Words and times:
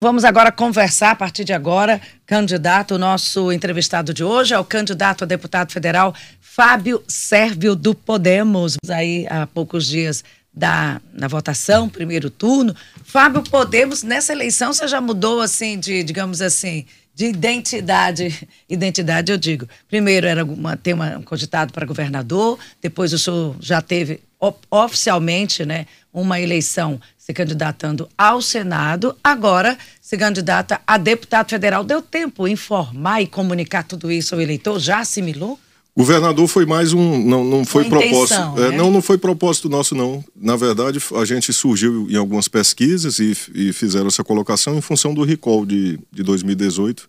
Vamos 0.00 0.24
agora 0.24 0.52
conversar 0.52 1.10
a 1.10 1.16
partir 1.16 1.42
de 1.42 1.52
agora, 1.52 2.00
candidato, 2.24 2.96
nosso 2.96 3.50
entrevistado 3.50 4.14
de 4.14 4.22
hoje 4.22 4.54
é 4.54 4.58
o 4.58 4.64
candidato 4.64 5.24
a 5.24 5.26
deputado 5.26 5.72
federal 5.72 6.14
Fábio 6.40 7.02
Sérvio 7.08 7.74
do 7.74 7.96
Podemos. 7.96 8.76
Aí 8.88 9.26
há 9.28 9.44
poucos 9.48 9.88
dias 9.88 10.22
da 10.54 11.00
na 11.12 11.26
votação, 11.26 11.88
primeiro 11.88 12.30
turno. 12.30 12.76
Fábio 13.02 13.42
Podemos, 13.42 14.04
nessa 14.04 14.32
eleição 14.32 14.72
você 14.72 14.86
já 14.86 15.00
mudou 15.00 15.40
assim 15.40 15.76
de, 15.76 16.04
digamos 16.04 16.40
assim, 16.40 16.86
de 17.12 17.26
identidade. 17.26 18.48
Identidade, 18.70 19.32
eu 19.32 19.36
digo. 19.36 19.68
Primeiro 19.88 20.28
era 20.28 20.44
uma, 20.44 20.76
ter 20.76 20.92
uma, 20.92 21.18
um 21.18 21.22
cogitado 21.22 21.72
para 21.72 21.84
governador, 21.84 22.56
depois 22.80 23.12
o 23.12 23.18
senhor 23.18 23.56
já 23.58 23.82
teve 23.82 24.20
oficialmente 24.70 25.64
né, 25.64 25.86
uma 26.12 26.40
eleição 26.40 27.00
se 27.16 27.32
candidatando 27.34 28.08
ao 28.16 28.40
Senado, 28.40 29.14
agora 29.22 29.76
se 30.00 30.16
candidata 30.16 30.80
a 30.86 30.96
deputado 30.96 31.50
federal. 31.50 31.84
Deu 31.84 32.00
tempo 32.00 32.48
informar 32.48 33.20
e 33.20 33.26
comunicar 33.26 33.82
tudo 33.82 34.10
isso 34.10 34.34
ao 34.34 34.40
eleitor? 34.40 34.78
Já 34.78 35.00
assimilou? 35.00 35.58
Governador 35.98 36.46
foi 36.46 36.64
mais 36.64 36.92
um, 36.92 37.18
não, 37.24 37.44
não 37.44 37.64
foi 37.64 37.82
Uma 37.82 37.90
propósito, 37.90 38.34
intenção, 38.34 38.56
é, 38.56 38.70
né? 38.70 38.76
não, 38.76 38.88
não 38.88 39.02
foi 39.02 39.18
propósito 39.18 39.68
nosso 39.68 39.96
não. 39.96 40.24
Na 40.34 40.54
verdade, 40.54 41.00
a 41.20 41.24
gente 41.24 41.52
surgiu 41.52 42.06
em 42.08 42.14
algumas 42.14 42.46
pesquisas 42.46 43.18
e, 43.18 43.36
e 43.52 43.72
fizeram 43.72 44.06
essa 44.06 44.22
colocação 44.22 44.78
em 44.78 44.80
função 44.80 45.12
do 45.12 45.24
recall 45.24 45.66
de, 45.66 45.98
de 46.12 46.22
2018. 46.22 47.08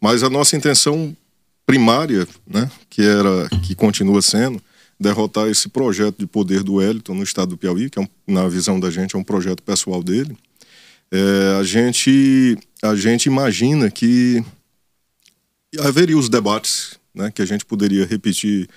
Mas 0.00 0.22
a 0.22 0.30
nossa 0.30 0.56
intenção 0.56 1.16
primária, 1.66 2.28
né, 2.46 2.70
que 2.88 3.02
era, 3.02 3.48
que 3.66 3.74
continua 3.74 4.22
sendo, 4.22 4.62
derrotar 4.98 5.48
esse 5.48 5.68
projeto 5.68 6.18
de 6.18 6.26
poder 6.26 6.62
do 6.62 6.74
Wellington 6.74 7.14
no 7.14 7.22
estado 7.22 7.50
do 7.50 7.58
Piauí, 7.58 7.88
que 7.88 7.98
é 7.98 8.02
um, 8.02 8.08
na 8.26 8.48
visão 8.48 8.80
da 8.80 8.90
gente 8.90 9.14
é 9.14 9.18
um 9.18 9.24
projeto 9.24 9.62
pessoal 9.62 10.02
dele. 10.02 10.36
É, 11.10 11.58
a 11.58 11.62
gente 11.62 12.58
a 12.82 12.94
gente 12.94 13.26
imagina 13.26 13.90
que 13.90 14.44
haveria 15.80 16.16
os 16.16 16.28
debates, 16.28 16.98
né, 17.14 17.30
que 17.30 17.42
a 17.42 17.46
gente 17.46 17.64
poderia 17.64 18.06
repetir 18.06 18.68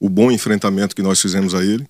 o 0.00 0.08
bom 0.08 0.30
enfrentamento 0.30 0.94
que 0.94 1.02
nós 1.02 1.20
fizemos 1.20 1.54
a 1.54 1.64
ele, 1.64 1.86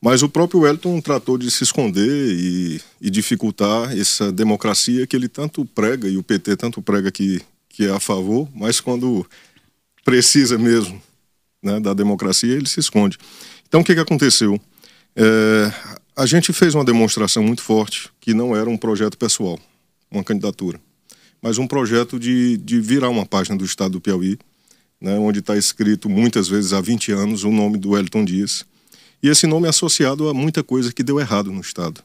mas 0.00 0.22
o 0.22 0.28
próprio 0.28 0.60
Wellington 0.60 1.00
tratou 1.00 1.38
de 1.38 1.50
se 1.50 1.64
esconder 1.64 2.08
e, 2.08 2.80
e 3.00 3.10
dificultar 3.10 3.96
essa 3.96 4.30
democracia 4.30 5.06
que 5.06 5.16
ele 5.16 5.28
tanto 5.28 5.64
prega 5.64 6.08
e 6.08 6.16
o 6.16 6.22
PT 6.22 6.56
tanto 6.56 6.82
prega 6.82 7.10
que 7.10 7.40
que 7.76 7.84
é 7.84 7.90
a 7.90 8.00
favor, 8.00 8.48
mas 8.54 8.80
quando 8.80 9.26
precisa 10.02 10.56
mesmo 10.56 10.98
né, 11.66 11.80
da 11.80 11.92
democracia, 11.92 12.54
ele 12.54 12.68
se 12.68 12.80
esconde. 12.80 13.18
Então, 13.68 13.80
o 13.80 13.84
que, 13.84 13.94
que 13.94 14.00
aconteceu? 14.00 14.58
É, 15.16 15.72
a 16.14 16.24
gente 16.24 16.52
fez 16.52 16.74
uma 16.74 16.84
demonstração 16.84 17.42
muito 17.42 17.62
forte 17.62 18.08
que 18.20 18.32
não 18.32 18.56
era 18.56 18.70
um 18.70 18.76
projeto 18.76 19.18
pessoal, 19.18 19.58
uma 20.10 20.22
candidatura, 20.22 20.80
mas 21.42 21.58
um 21.58 21.66
projeto 21.66 22.18
de, 22.18 22.56
de 22.58 22.80
virar 22.80 23.10
uma 23.10 23.26
página 23.26 23.56
do 23.56 23.64
Estado 23.64 23.92
do 23.92 24.00
Piauí, 24.00 24.38
né, 25.00 25.18
onde 25.18 25.40
está 25.40 25.56
escrito 25.56 26.08
muitas 26.08 26.48
vezes 26.48 26.72
há 26.72 26.80
20 26.80 27.12
anos 27.12 27.44
o 27.44 27.50
nome 27.50 27.76
do 27.76 27.90
Wellington 27.90 28.24
Dias. 28.24 28.64
E 29.22 29.28
esse 29.28 29.46
nome 29.46 29.66
é 29.66 29.70
associado 29.70 30.28
a 30.28 30.34
muita 30.34 30.62
coisa 30.62 30.92
que 30.92 31.02
deu 31.02 31.18
errado 31.18 31.50
no 31.50 31.60
Estado. 31.60 32.02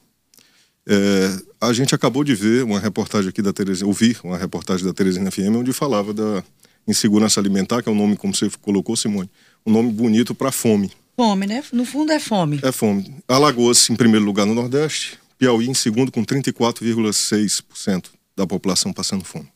É, 0.86 1.38
a 1.60 1.72
gente 1.72 1.94
acabou 1.94 2.24
de 2.24 2.34
ver 2.34 2.64
uma 2.64 2.80
reportagem 2.80 3.28
aqui 3.28 3.40
da 3.40 3.52
Teresina, 3.52 3.86
ouvir 3.86 4.18
uma 4.24 4.36
reportagem 4.36 4.84
da 4.84 4.92
Teresina 4.92 5.30
FM, 5.30 5.56
onde 5.56 5.72
falava 5.72 6.12
da 6.12 6.42
insegurança 6.86 7.38
alimentar, 7.38 7.82
que 7.82 7.88
é 7.88 7.92
um 7.92 7.94
nome, 7.94 8.16
como 8.16 8.34
você 8.34 8.50
colocou, 8.60 8.96
Simone, 8.96 9.30
um 9.66 9.72
nome 9.72 9.92
bonito 9.92 10.34
para 10.34 10.52
fome. 10.52 10.90
Fome, 11.16 11.46
né? 11.46 11.62
No 11.72 11.84
fundo 11.84 12.12
é 12.12 12.18
fome. 12.18 12.60
É 12.62 12.72
fome. 12.72 13.14
Alagoas, 13.28 13.88
em 13.90 13.96
primeiro 13.96 14.24
lugar 14.24 14.46
no 14.46 14.54
Nordeste, 14.54 15.18
Piauí 15.38 15.68
em 15.68 15.74
segundo, 15.74 16.10
com 16.10 16.24
34,6% 16.24 18.10
da 18.36 18.46
população 18.46 18.92
passando 18.92 19.24
fome. 19.24 19.48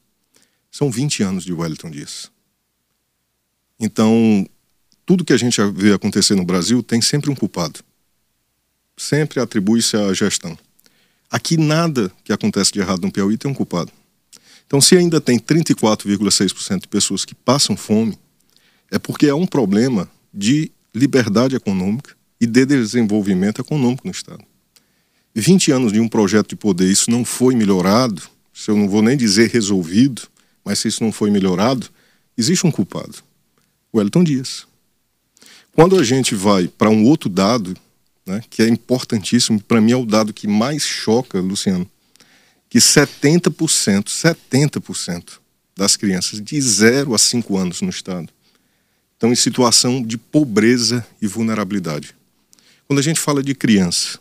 São 0.71 0.91
20 0.91 1.23
anos 1.23 1.45
de 1.45 1.53
Wellington 1.53 1.91
Dias. 1.91 2.31
Então, 3.81 4.47
tudo 5.05 5.25
que 5.25 5.33
a 5.33 5.37
gente 5.37 5.61
vê 5.73 5.93
acontecer 5.93 6.35
no 6.35 6.45
Brasil 6.45 6.83
tem 6.83 7.01
sempre 7.01 7.31
um 7.31 7.35
culpado. 7.35 7.81
Sempre 8.97 9.41
atribui-se 9.41 9.97
à 9.97 10.13
gestão. 10.13 10.59
Aqui 11.31 11.57
nada 11.57 12.13
que 12.25 12.33
acontece 12.33 12.73
de 12.73 12.81
errado 12.81 13.03
no 13.03 13.13
Piauí 13.13 13.37
tem 13.37 13.51
um 13.51 13.55
culpado. 13.55 13.93
Então, 14.67 14.81
se 14.81 14.97
ainda 14.97 15.21
tem 15.21 15.39
34,6% 15.39 16.81
de 16.81 16.89
pessoas 16.89 17.25
que 17.25 17.35
passam 17.35 17.77
fome, 17.77 18.19
é 18.91 18.99
porque 18.99 19.27
é 19.27 19.35
um 19.35 19.47
problema 19.47 20.09
de 20.33 20.71
liberdade 20.95 21.57
econômica 21.57 22.15
e 22.41 22.47
de 22.47 22.65
desenvolvimento 22.65 23.61
econômico 23.61 24.07
no 24.07 24.11
Estado. 24.11 24.45
20 25.35 25.73
anos 25.73 25.93
de 25.93 26.01
um 26.01 26.09
projeto 26.09 26.51
de 26.51 26.57
poder, 26.57 26.91
isso 26.91 27.11
não 27.11 27.25
foi 27.25 27.55
melhorado, 27.55 28.23
se 28.55 28.71
eu 28.71 28.77
não 28.77 28.89
vou 28.89 29.03
nem 29.03 29.17
dizer 29.17 29.51
resolvido, 29.51 30.23
mas 30.65 30.79
se 30.79 30.89
isso 30.89 31.05
não 31.05 31.13
foi 31.13 31.31
melhorado, 31.31 31.89
existe 32.37 32.67
um 32.67 32.71
culpado, 32.71 33.17
o 33.93 34.01
Elton 34.01 34.25
Dias. 34.25 34.67
Quando 35.73 35.99
a 35.99 36.03
gente 36.03 36.35
vai 36.35 36.69
para 36.69 36.89
um 36.89 37.05
outro 37.05 37.29
dado, 37.29 37.77
né, 38.25 38.43
que 38.49 38.63
é 38.63 38.69
importantíssimo, 38.69 39.61
para 39.61 39.81
mim 39.81 39.93
é 39.93 39.97
o 39.97 40.07
dado 40.07 40.33
que 40.33 40.49
mais 40.49 40.83
choca, 40.83 41.39
Luciano, 41.39 41.87
que 42.71 42.79
70%, 42.79 44.05
70% 44.05 45.39
das 45.77 45.97
crianças 45.97 46.41
de 46.41 46.59
0 46.59 47.15
a 47.15 47.19
5 47.19 47.59
anos 47.59 47.83
no 47.83 47.91
estado 47.91 48.31
estão 49.17 49.33
em 49.33 49.37
situação 49.37 50.03
de 50.03 50.19
pobreza 50.19 51.05
e 51.21 51.27
vulnerabilidade. 51.27 52.15
Quando 52.87 52.99
a 52.99 53.03
gente 53.03 53.19
fala 53.19 53.43
de 53.43 53.55
criança 53.55 54.19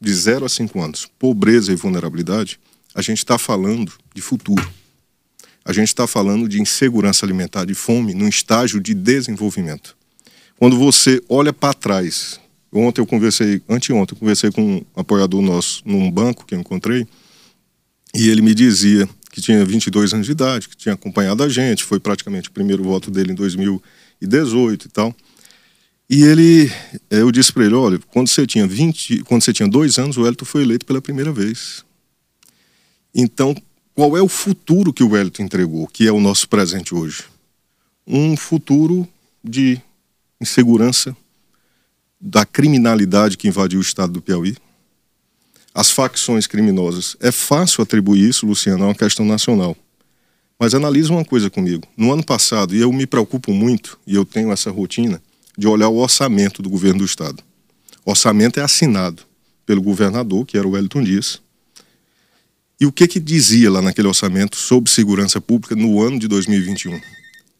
de 0.00 0.12
0 0.12 0.46
a 0.46 0.48
5 0.48 0.80
anos, 0.80 1.06
pobreza 1.18 1.70
e 1.70 1.76
vulnerabilidade, 1.76 2.58
a 2.94 3.02
gente 3.02 3.18
está 3.18 3.38
falando 3.38 3.92
de 4.14 4.20
futuro. 4.20 4.68
A 5.64 5.72
gente 5.72 5.88
está 5.88 6.06
falando 6.06 6.48
de 6.48 6.60
insegurança 6.60 7.24
alimentar, 7.24 7.64
de 7.64 7.74
fome, 7.74 8.14
num 8.14 8.26
estágio 8.26 8.80
de 8.80 8.94
desenvolvimento. 8.94 9.96
Quando 10.58 10.76
você 10.76 11.22
olha 11.28 11.52
para 11.52 11.74
trás, 11.74 12.40
ontem 12.72 13.00
eu 13.00 13.06
conversei, 13.06 13.62
anteontem 13.68 14.16
eu 14.16 14.18
conversei 14.18 14.50
com 14.50 14.78
um 14.78 14.84
apoiador 14.96 15.40
nosso 15.42 15.82
num 15.84 16.10
banco 16.10 16.44
que 16.44 16.54
eu 16.54 16.58
encontrei, 16.58 17.06
e 18.14 18.28
ele 18.28 18.42
me 18.42 18.54
dizia 18.54 19.08
que 19.30 19.40
tinha 19.40 19.64
22 19.64 20.12
anos 20.14 20.26
de 20.26 20.32
idade, 20.32 20.68
que 20.68 20.76
tinha 20.76 20.94
acompanhado 20.94 21.42
a 21.42 21.48
gente, 21.48 21.84
foi 21.84 22.00
praticamente 22.00 22.48
o 22.48 22.52
primeiro 22.52 22.82
voto 22.82 23.10
dele 23.10 23.32
em 23.32 23.34
2018 24.26 24.86
e 24.86 24.88
tal. 24.88 25.14
E 26.08 26.24
ele, 26.24 26.70
eu 27.10 27.30
disse 27.32 27.52
para 27.52 27.64
ele, 27.64 27.74
olha, 27.74 27.98
quando 28.10 28.28
você 28.28 28.46
tinha 28.46 28.66
20, 28.66 29.22
quando 29.24 29.42
você 29.42 29.52
tinha 29.52 29.68
dois 29.68 29.98
anos, 29.98 30.16
o 30.16 30.22
Wellington 30.22 30.44
foi 30.44 30.62
eleito 30.62 30.84
pela 30.84 31.00
primeira 31.00 31.32
vez. 31.32 31.84
Então, 33.14 33.54
qual 33.94 34.16
é 34.16 34.22
o 34.22 34.28
futuro 34.28 34.92
que 34.92 35.02
o 35.02 35.10
Wellington 35.10 35.44
entregou, 35.44 35.86
que 35.86 36.06
é 36.06 36.12
o 36.12 36.20
nosso 36.20 36.48
presente 36.48 36.94
hoje? 36.94 37.24
Um 38.06 38.36
futuro 38.36 39.08
de 39.42 39.80
insegurança, 40.40 41.16
da 42.20 42.44
criminalidade 42.44 43.36
que 43.36 43.48
invadiu 43.48 43.78
o 43.78 43.82
estado 43.82 44.12
do 44.12 44.22
Piauí, 44.22 44.56
as 45.74 45.90
facções 45.90 46.46
criminosas. 46.46 47.16
É 47.20 47.32
fácil 47.32 47.82
atribuir 47.82 48.28
isso, 48.28 48.46
Luciano, 48.46 48.84
a 48.84 48.88
uma 48.88 48.94
questão 48.94 49.24
nacional. 49.24 49.76
Mas 50.62 50.74
analisa 50.74 51.12
uma 51.12 51.24
coisa 51.24 51.50
comigo. 51.50 51.88
No 51.96 52.12
ano 52.12 52.24
passado, 52.24 52.72
e 52.72 52.80
eu 52.80 52.92
me 52.92 53.04
preocupo 53.04 53.52
muito, 53.52 53.98
e 54.06 54.14
eu 54.14 54.24
tenho 54.24 54.52
essa 54.52 54.70
rotina, 54.70 55.20
de 55.58 55.66
olhar 55.66 55.88
o 55.88 55.96
orçamento 55.96 56.62
do 56.62 56.70
governo 56.70 57.00
do 57.00 57.04
Estado. 57.04 57.42
O 58.06 58.12
orçamento 58.12 58.60
é 58.60 58.62
assinado 58.62 59.24
pelo 59.66 59.82
governador, 59.82 60.46
que 60.46 60.56
era 60.56 60.64
o 60.64 60.70
Wellington 60.70 61.02
Dias. 61.02 61.42
E 62.78 62.86
o 62.86 62.92
que, 62.92 63.08
que 63.08 63.18
dizia 63.18 63.72
lá 63.72 63.82
naquele 63.82 64.06
orçamento 64.06 64.54
sobre 64.54 64.88
segurança 64.88 65.40
pública 65.40 65.74
no 65.74 66.00
ano 66.00 66.16
de 66.16 66.28
2021? 66.28 67.00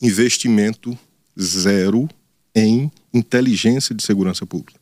Investimento 0.01 0.97
zero 1.37 2.09
em 2.55 2.89
inteligência 3.13 3.97
de 3.97 4.05
segurança 4.05 4.47
pública. 4.47 4.79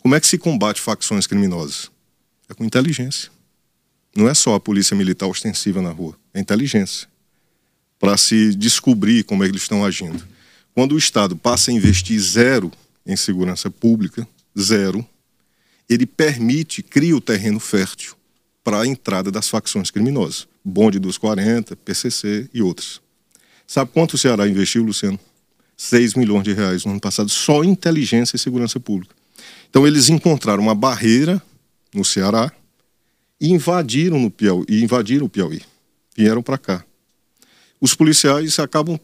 Como 0.00 0.14
é 0.14 0.20
que 0.20 0.26
se 0.26 0.38
combate 0.38 0.80
facções 0.80 1.26
criminosas? 1.26 1.90
É 2.48 2.54
com 2.54 2.64
inteligência. 2.64 3.30
Não 4.16 4.30
é 4.30 4.32
só 4.32 4.54
a 4.54 4.60
polícia 4.60 4.96
militar 4.96 5.26
ostensiva 5.26 5.82
na 5.82 5.90
rua, 5.90 6.16
é 6.32 6.40
inteligência. 6.40 7.09
Para 8.00 8.16
se 8.16 8.56
descobrir 8.56 9.22
como 9.22 9.44
é 9.44 9.46
que 9.46 9.52
eles 9.52 9.62
estão 9.62 9.84
agindo. 9.84 10.20
Quando 10.74 10.96
o 10.96 10.98
Estado 10.98 11.36
passa 11.36 11.70
a 11.70 11.74
investir 11.74 12.18
zero 12.18 12.72
em 13.06 13.14
segurança 13.14 13.70
pública, 13.70 14.26
zero, 14.58 15.06
ele 15.88 16.06
permite, 16.06 16.82
cria 16.82 17.16
o 17.16 17.20
terreno 17.20 17.60
fértil 17.60 18.14
para 18.64 18.80
a 18.80 18.86
entrada 18.86 19.30
das 19.30 19.48
facções 19.48 19.90
criminosas. 19.92 20.48
Bonde 20.64 20.98
dos 20.98 21.16
40, 21.16 21.76
PCC 21.76 22.48
e 22.52 22.60
outros. 22.60 23.00
Sabe 23.66 23.92
quanto 23.92 24.14
o 24.14 24.18
Ceará 24.18 24.48
investiu, 24.48 24.82
Luciano? 24.82 25.20
6 25.76 26.14
milhões 26.14 26.42
de 26.42 26.52
reais 26.52 26.84
no 26.84 26.90
ano 26.90 27.00
passado 27.00 27.30
só 27.30 27.62
em 27.62 27.70
inteligência 27.70 28.34
e 28.34 28.38
segurança 28.38 28.80
pública. 28.80 29.14
Então 29.68 29.86
eles 29.86 30.08
encontraram 30.08 30.62
uma 30.62 30.74
barreira 30.74 31.40
no 31.94 32.04
Ceará, 32.04 32.52
e 33.40 33.50
invadiram 33.50 34.18
no 34.18 34.30
Piauí, 34.30 34.66
e 34.68 34.82
invadiram 34.82 35.26
o 35.26 35.28
Piauí. 35.28 35.62
Vieram 36.14 36.42
para 36.42 36.58
cá. 36.58 36.84
Os 37.80 37.94
policiais 37.94 38.58
acabam 38.58 38.98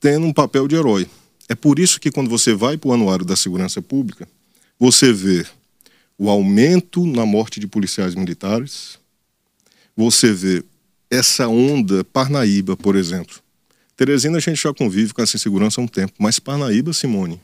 tendo 0.00 0.26
um 0.26 0.32
papel 0.32 0.68
de 0.68 0.76
herói. 0.76 1.08
É 1.48 1.54
por 1.54 1.78
isso 1.78 2.00
que 2.00 2.10
quando 2.10 2.28
você 2.28 2.54
vai 2.54 2.76
para 2.76 2.90
o 2.90 2.92
Anuário 2.92 3.24
da 3.24 3.34
Segurança 3.34 3.80
Pública, 3.80 4.28
você 4.78 5.12
vê 5.12 5.46
o 6.18 6.28
aumento 6.28 7.06
na 7.06 7.24
morte 7.24 7.58
de 7.58 7.66
policiais 7.66 8.14
militares, 8.14 8.98
você 9.96 10.32
vê 10.32 10.64
essa 11.10 11.48
onda 11.48 12.04
Parnaíba, 12.04 12.76
por 12.76 12.96
exemplo. 12.96 13.36
Teresina 13.96 14.36
a 14.36 14.40
gente 14.40 14.60
já 14.60 14.72
convive 14.74 15.14
com 15.14 15.22
essa 15.22 15.36
insegurança 15.36 15.80
há 15.80 15.84
um 15.84 15.88
tempo, 15.88 16.12
mas 16.18 16.38
Parnaíba, 16.38 16.92
Simone, 16.92 17.40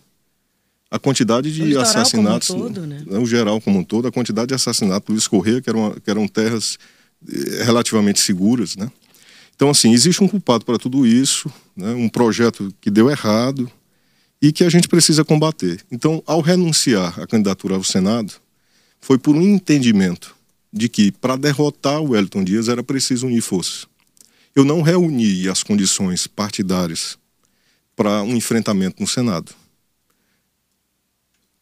a 0.90 0.98
quantidade 0.98 1.52
de 1.52 1.76
assassinatos, 1.76 2.48
como 2.48 2.66
um 2.66 2.72
todo, 2.72 2.86
né? 2.86 3.04
o 3.18 3.26
geral 3.26 3.60
como 3.60 3.78
um 3.78 3.84
todo, 3.84 4.06
a 4.06 4.12
quantidade 4.12 4.48
de 4.48 4.54
assassinatos, 4.54 5.08
Luiz 5.08 5.26
Correia, 5.26 5.60
que 5.60 5.68
eram, 5.68 5.90
que 5.92 6.10
eram 6.10 6.28
terras 6.28 6.78
eh, 7.28 7.64
relativamente 7.64 8.20
seguras, 8.20 8.76
né? 8.76 8.90
Então, 9.54 9.70
assim, 9.70 9.92
existe 9.92 10.22
um 10.22 10.28
culpado 10.28 10.64
para 10.64 10.78
tudo 10.78 11.06
isso, 11.06 11.52
né? 11.76 11.92
um 11.92 12.08
projeto 12.08 12.74
que 12.80 12.90
deu 12.90 13.10
errado 13.10 13.70
e 14.42 14.52
que 14.52 14.64
a 14.64 14.68
gente 14.68 14.88
precisa 14.88 15.24
combater. 15.24 15.84
Então, 15.90 16.22
ao 16.26 16.40
renunciar 16.40 17.20
à 17.20 17.26
candidatura 17.26 17.76
ao 17.76 17.84
Senado, 17.84 18.32
foi 19.00 19.18
por 19.18 19.36
um 19.36 19.42
entendimento 19.42 20.34
de 20.72 20.88
que 20.88 21.12
para 21.12 21.36
derrotar 21.36 22.00
o 22.00 22.10
Wellington 22.10 22.42
Dias 22.42 22.68
era 22.68 22.82
preciso 22.82 23.26
unir 23.26 23.42
forças. 23.42 23.86
Eu 24.54 24.64
não 24.64 24.82
reuni 24.82 25.48
as 25.48 25.62
condições 25.62 26.26
partidárias 26.26 27.16
para 27.94 28.22
um 28.22 28.34
enfrentamento 28.34 29.00
no 29.00 29.06
Senado 29.06 29.54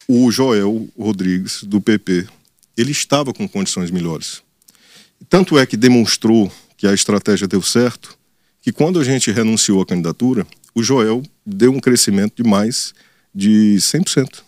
o 0.07 0.29
Joel 0.31 0.87
Rodrigues, 0.97 1.63
do 1.63 1.79
PP, 1.79 2.27
ele 2.75 2.91
estava 2.91 3.33
com 3.33 3.47
condições 3.47 3.91
melhores. 3.91 4.41
Tanto 5.29 5.57
é 5.57 5.65
que 5.65 5.77
demonstrou 5.77 6.51
que 6.83 6.87
a 6.87 6.93
estratégia 6.93 7.47
deu 7.47 7.61
certo, 7.61 8.13
que 8.61 8.69
quando 8.69 8.99
a 8.99 9.05
gente 9.05 9.31
renunciou 9.31 9.81
à 9.81 9.85
candidatura, 9.85 10.45
o 10.75 10.83
Joel 10.83 11.23
deu 11.45 11.71
um 11.71 11.79
crescimento 11.79 12.43
de 12.43 12.49
mais 12.49 12.93
de 13.33 13.77
100%. 13.77 14.41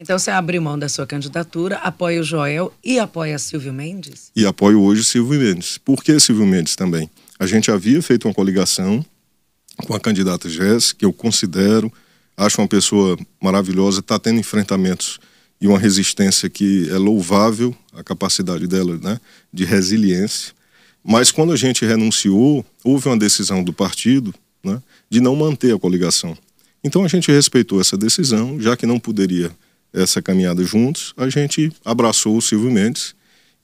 Então 0.00 0.18
você 0.18 0.32
abriu 0.32 0.60
mão 0.60 0.76
da 0.76 0.88
sua 0.88 1.06
candidatura, 1.06 1.76
apoia 1.76 2.20
o 2.20 2.24
Joel 2.24 2.74
e 2.82 2.98
apoia 2.98 3.38
Silvio 3.38 3.72
Mendes? 3.72 4.32
E 4.34 4.44
apoio 4.44 4.82
hoje 4.82 5.04
Silvio 5.04 5.38
Mendes. 5.38 5.78
Por 5.78 6.02
que 6.02 6.18
Silvio 6.18 6.44
Mendes 6.44 6.74
também? 6.74 7.08
A 7.38 7.46
gente 7.46 7.70
havia 7.70 8.02
feito 8.02 8.26
uma 8.26 8.34
coligação 8.34 9.06
com 9.86 9.94
a 9.94 10.00
candidata 10.00 10.48
Jéssica, 10.48 10.98
que 10.98 11.04
eu 11.04 11.12
considero 11.12 11.92
acho 12.36 12.60
uma 12.60 12.66
pessoa 12.66 13.16
maravilhosa, 13.40 14.00
está 14.00 14.18
tendo 14.18 14.40
enfrentamentos 14.40 15.20
e 15.60 15.68
uma 15.68 15.78
resistência 15.78 16.50
que 16.50 16.90
é 16.90 16.98
louvável, 16.98 17.72
a 17.92 18.02
capacidade 18.02 18.66
dela 18.66 18.98
né, 18.98 19.20
de 19.52 19.64
resiliência. 19.64 20.58
Mas 21.02 21.30
quando 21.30 21.52
a 21.52 21.56
gente 21.56 21.84
renunciou, 21.84 22.64
houve 22.84 23.08
uma 23.08 23.18
decisão 23.18 23.64
do 23.64 23.72
partido 23.72 24.34
né, 24.62 24.80
de 25.08 25.20
não 25.20 25.34
manter 25.34 25.74
a 25.74 25.78
coligação. 25.78 26.36
Então 26.82 27.04
a 27.04 27.08
gente 27.08 27.30
respeitou 27.30 27.80
essa 27.80 27.96
decisão, 27.96 28.60
já 28.60 28.76
que 28.76 28.86
não 28.86 28.98
poderia 28.98 29.50
essa 29.92 30.22
caminhada 30.22 30.62
juntos, 30.64 31.12
a 31.16 31.28
gente 31.28 31.72
abraçou 31.84 32.36
o 32.36 32.42
Silvio 32.42 32.70
Mendes 32.70 33.14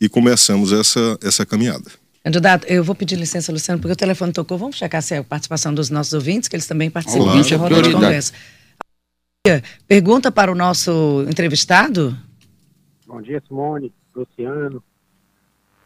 e 0.01 0.09
começamos 0.09 0.73
essa, 0.73 1.19
essa 1.23 1.47
caminhada. 1.47 1.91
Candidato, 2.25 2.67
eu 2.67 2.83
vou 2.83 2.95
pedir 2.95 3.17
licença, 3.17 3.53
Luciano, 3.53 3.81
porque 3.81 3.93
o 3.93 3.97
telefone 3.97 4.33
tocou. 4.33 4.59
Vamos 4.59 4.77
checar 4.77 5.01
se 5.01 5.15
é 5.15 5.19
a 5.19 5.25
participação 5.25 5.73
dos 5.73 5.91
nossos 5.91 6.13
ouvintes, 6.13 6.49
que 6.49 6.57
eles 6.57 6.67
também 6.67 6.91
participam 6.91 7.25
da 7.27 7.57
roda 7.57 7.83
de 7.83 7.93
conversa. 7.93 8.33
Pergunta 9.87 10.33
para 10.33 10.51
o 10.51 10.55
nosso 10.55 11.25
entrevistado. 11.29 12.19
Bom 13.07 13.23
dia, 13.23 13.41
Simone, 13.47 13.93
Luciano, 14.13 14.83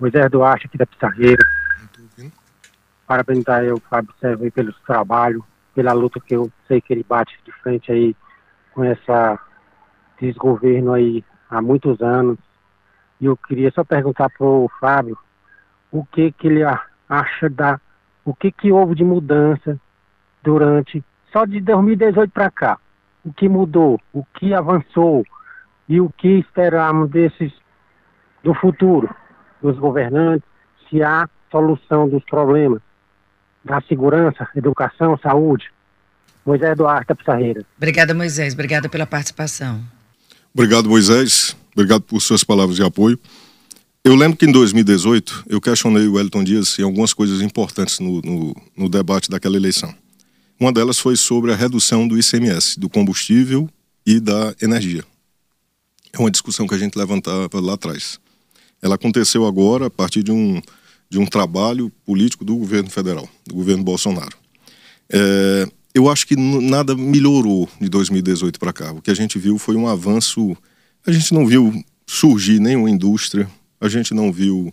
Moisés 0.01 0.31
Duarte 0.31 0.67
aqui 0.67 0.79
da 0.79 0.87
Pissarreira. 0.87 1.45
Parabenizar 3.07 3.63
eu, 3.63 3.79
Fábio 3.81 4.15
Sérgio, 4.19 4.51
pelo 4.51 4.73
trabalho, 4.87 5.45
pela 5.75 5.93
luta 5.93 6.19
que 6.19 6.35
eu 6.35 6.51
sei 6.67 6.81
que 6.81 6.95
ele 6.95 7.05
bate 7.07 7.39
de 7.45 7.53
frente 7.53 7.93
aí 7.93 8.17
com 8.73 8.83
essa 8.83 9.39
desgoverno 10.19 10.95
aí 10.95 11.23
há 11.51 11.61
muitos 11.61 12.01
anos. 12.01 12.39
E 13.21 13.27
eu 13.27 13.37
queria 13.37 13.71
só 13.73 13.85
perguntar 13.85 14.31
para 14.31 14.47
o 14.47 14.71
Fábio 14.81 15.19
o 15.93 16.03
que 16.07 16.33
que 16.33 16.47
ele 16.47 16.63
acha 17.09 17.51
da 17.51 17.79
o 18.25 18.35
que 18.35 18.51
que 18.51 18.73
houve 18.73 18.95
de 18.95 19.05
mudança 19.05 19.79
durante 20.43 21.05
só 21.31 21.45
de 21.45 21.61
2018 21.61 22.31
para 22.31 22.51
cá 22.51 22.79
o 23.25 23.33
que 23.33 23.49
mudou, 23.49 24.01
o 24.13 24.25
que 24.25 24.55
avançou 24.55 25.25
e 25.89 26.01
o 26.01 26.09
que 26.11 26.39
esperamos 26.39 27.11
desses 27.11 27.53
do 28.43 28.55
futuro 28.55 29.15
dos 29.63 29.79
governantes, 29.79 30.49
se 30.89 31.03
há 31.03 31.29
solução 31.51 32.09
dos 32.09 32.25
problemas 32.25 32.81
da 33.65 33.81
segurança, 33.83 34.49
educação, 34.57 35.19
saúde. 35.23 35.71
Moisés 36.45 36.77
Duarte 36.77 37.15
Pissarreira. 37.15 37.65
Obrigada, 37.77 38.15
Moisés. 38.15 38.55
Obrigada 38.55 38.89
pela 38.89 39.07
participação. 39.07 39.83
Obrigado, 40.55 40.89
Moisés. 40.89 41.57
Obrigado 41.73 42.03
por 42.03 42.21
suas 42.21 42.43
palavras 42.43 42.77
de 42.77 42.83
apoio. 42.83 43.19
Eu 44.03 44.17
lembro 44.17 44.39
que 44.39 44.47
em 44.47 44.53
2018 44.53 45.45
eu 45.49 45.61
questionei 45.61 46.07
o 46.07 46.15
Wellington 46.15 46.43
Dias 46.43 46.79
em 46.79 46.83
algumas 46.83 47.13
coisas 47.13 47.43
importantes 47.43 48.01
no, 48.01 48.23
no, 48.23 48.57
no 48.75 48.89
debate 48.89 49.31
daquela 49.31 49.57
eleição. 49.57 49.95
Uma 50.59 50.73
delas 50.73 50.99
foi 50.99 51.17
sobre 51.17 51.53
a 51.53 51.57
redução 51.57 52.09
do 52.09 52.19
ICMS, 52.19 52.81
do 52.81 52.89
combustível 52.89 53.69
e 54.07 54.19
da 54.19 54.55
energia. 54.63 55.05
É 56.13 56.19
uma 56.19 56.31
discussão 56.31 56.67
que 56.67 56.75
a 56.75 56.79
gente 56.79 56.99
levantava 56.99 57.49
lá 57.61 57.75
atrás. 57.75 58.19
Ela 58.83 58.95
aconteceu 58.95 59.47
agora 59.47 59.87
a 59.87 59.91
partir 59.91 60.23
de 60.23 60.33
um, 60.33 60.61
de 61.09 61.19
um 61.19 61.27
trabalho 61.27 61.91
político 62.05 62.45
do 62.45 62.57
governo 62.57 62.91
federal, 62.91 63.29
do 63.47 63.55
governo 63.55 63.83
Bolsonaro. 63.83 64.37
É, 65.13 65.69
eu 65.93 66.09
acho 66.09 66.27
que 66.27 66.37
nada 66.37 66.95
melhorou 66.95 67.69
de 67.81 67.89
2018 67.89 68.59
para 68.59 68.73
cá. 68.73 68.93
O 68.93 69.03
que 69.03 69.11
a 69.11 69.15
gente 69.15 69.39
viu 69.39 69.59
foi 69.59 69.75
um 69.77 69.89
avanço. 69.89 70.57
A 71.07 71.11
gente 71.11 71.35
não 71.35 71.47
viu 71.47 71.85
surgir 72.07 72.61
nenhuma 72.61 72.91
indústria, 72.91 73.49
a 73.81 73.89
gente 73.89 74.15
não 74.15 74.33
viu 74.33 74.73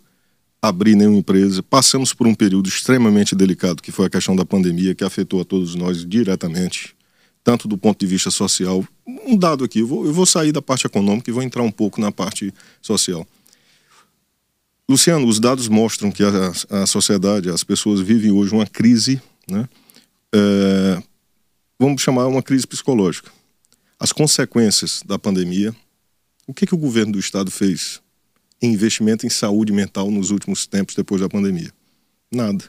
abrir 0.61 0.95
nenhuma 0.95 1.17
empresa. 1.17 1.63
Passamos 1.63 2.13
por 2.13 2.27
um 2.27 2.35
período 2.35 2.67
extremamente 2.67 3.35
delicado, 3.35 3.81
que 3.81 3.91
foi 3.91 4.05
a 4.05 4.09
questão 4.09 4.35
da 4.35 4.45
pandemia, 4.45 4.93
que 4.93 5.03
afetou 5.03 5.41
a 5.41 5.45
todos 5.45 5.75
nós 5.75 6.05
diretamente, 6.05 6.95
tanto 7.43 7.67
do 7.67 7.77
ponto 7.77 7.99
de 7.99 8.05
vista 8.05 8.29
social. 8.29 8.85
Um 9.05 9.37
dado 9.37 9.63
aqui, 9.63 9.79
eu 9.79 9.87
vou, 9.87 10.05
eu 10.05 10.13
vou 10.13 10.25
sair 10.25 10.51
da 10.51 10.61
parte 10.61 10.85
econômica 10.85 11.29
e 11.29 11.33
vou 11.33 11.43
entrar 11.43 11.63
um 11.63 11.71
pouco 11.71 12.01
na 12.01 12.11
parte 12.11 12.53
social. 12.81 13.25
Luciano, 14.89 15.27
os 15.27 15.39
dados 15.39 15.67
mostram 15.67 16.09
que 16.09 16.23
a, 16.23 16.81
a 16.81 16.87
sociedade, 16.87 17.49
as 17.49 17.63
pessoas 17.63 17.99
vivem 17.99 18.31
hoje 18.31 18.53
uma 18.53 18.65
crise, 18.65 19.21
né? 19.47 19.67
É, 20.33 21.03
vamos 21.77 22.01
chamar 22.01 22.27
uma 22.27 22.41
crise 22.41 22.65
psicológica. 22.65 23.29
As 23.99 24.13
consequências 24.13 25.01
da 25.05 25.19
pandemia, 25.19 25.75
o 26.45 26.53
que, 26.53 26.65
que 26.65 26.73
o 26.73 26.77
governo 26.77 27.13
do 27.13 27.19
estado 27.19 27.51
fez 27.51 28.01
em 28.61 28.71
investimento 28.71 29.25
em 29.25 29.29
saúde 29.29 29.73
mental 29.73 30.09
nos 30.09 30.31
últimos 30.31 30.65
tempos 30.65 30.95
depois 30.95 31.19
da 31.19 31.27
pandemia? 31.27 31.71
Nada. 32.31 32.63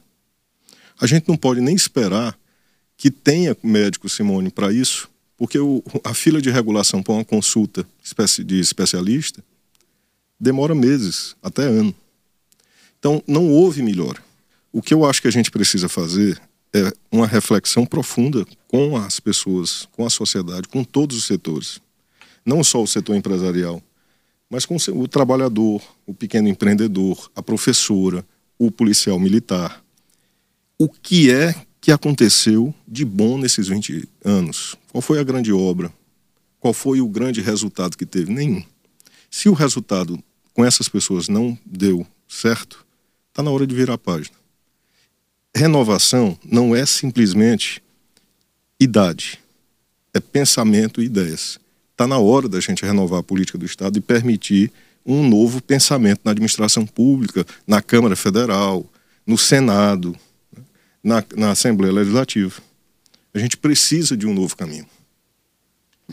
A 1.00 1.06
gente 1.06 1.28
não 1.28 1.36
pode 1.36 1.60
nem 1.60 1.76
esperar 1.76 2.36
que 2.96 3.12
tenha 3.12 3.56
médico, 3.62 4.08
Simone, 4.08 4.50
para 4.50 4.72
isso, 4.72 5.08
porque 5.36 5.58
o, 5.58 5.84
a 6.02 6.12
fila 6.12 6.42
de 6.42 6.50
regulação 6.50 7.00
para 7.00 7.14
uma 7.14 7.24
consulta 7.24 7.86
de 8.44 8.58
especialista 8.58 9.44
demora 10.38 10.74
meses, 10.74 11.36
até 11.40 11.62
ano. 11.62 11.94
Então, 12.98 13.22
não 13.26 13.48
houve 13.48 13.82
melhora. 13.82 14.22
O 14.72 14.82
que 14.82 14.92
eu 14.92 15.04
acho 15.04 15.22
que 15.22 15.28
a 15.28 15.32
gente 15.32 15.50
precisa 15.50 15.88
fazer 15.88 16.40
é 16.74 16.92
uma 17.10 17.26
reflexão 17.26 17.86
profunda 17.86 18.46
com 18.66 18.96
as 18.96 19.18
pessoas, 19.18 19.88
com 19.92 20.04
a 20.04 20.10
sociedade, 20.10 20.68
com 20.68 20.84
todos 20.84 21.16
os 21.16 21.24
setores. 21.24 21.80
Não 22.44 22.62
só 22.62 22.82
o 22.82 22.86
setor 22.86 23.16
empresarial, 23.16 23.82
mas 24.50 24.64
com 24.64 24.76
o 24.76 25.08
trabalhador, 25.08 25.82
o 26.06 26.14
pequeno 26.14 26.48
empreendedor, 26.48 27.30
a 27.34 27.42
professora, 27.42 28.24
o 28.58 28.70
policial 28.70 29.18
militar. 29.18 29.82
O 30.78 30.88
que 30.88 31.30
é 31.30 31.54
que 31.80 31.92
aconteceu 31.92 32.74
de 32.86 33.04
bom 33.04 33.38
nesses 33.38 33.68
20 33.68 34.08
anos? 34.24 34.76
Qual 34.90 35.02
foi 35.02 35.18
a 35.18 35.24
grande 35.24 35.52
obra? 35.52 35.92
Qual 36.58 36.74
foi 36.74 37.00
o 37.00 37.08
grande 37.08 37.40
resultado 37.40 37.96
que 37.96 38.06
teve? 38.06 38.32
Nenhum. 38.32 38.62
Se 39.30 39.48
o 39.48 39.52
resultado 39.52 40.22
com 40.54 40.64
essas 40.64 40.88
pessoas 40.88 41.28
não 41.28 41.56
deu 41.64 42.06
certo, 42.26 42.84
está 43.38 43.42
na 43.44 43.52
hora 43.52 43.64
de 43.64 43.72
virar 43.72 43.94
a 43.94 43.98
página. 43.98 44.36
Renovação 45.54 46.36
não 46.44 46.74
é 46.74 46.84
simplesmente 46.84 47.80
idade, 48.80 49.38
é 50.12 50.18
pensamento 50.18 51.00
e 51.00 51.04
ideias. 51.04 51.60
Está 51.92 52.04
na 52.08 52.18
hora 52.18 52.48
da 52.48 52.58
gente 52.58 52.84
renovar 52.84 53.20
a 53.20 53.22
política 53.22 53.56
do 53.56 53.64
Estado 53.64 53.96
e 53.96 54.00
permitir 54.00 54.72
um 55.06 55.26
novo 55.26 55.62
pensamento 55.62 56.20
na 56.24 56.32
administração 56.32 56.84
pública, 56.84 57.46
na 57.64 57.80
Câmara 57.80 58.16
Federal, 58.16 58.84
no 59.24 59.38
Senado, 59.38 60.16
na, 61.02 61.22
na 61.36 61.52
Assembleia 61.52 61.92
Legislativa. 61.92 62.60
A 63.32 63.38
gente 63.38 63.56
precisa 63.56 64.16
de 64.16 64.26
um 64.26 64.34
novo 64.34 64.56
caminho. 64.56 64.86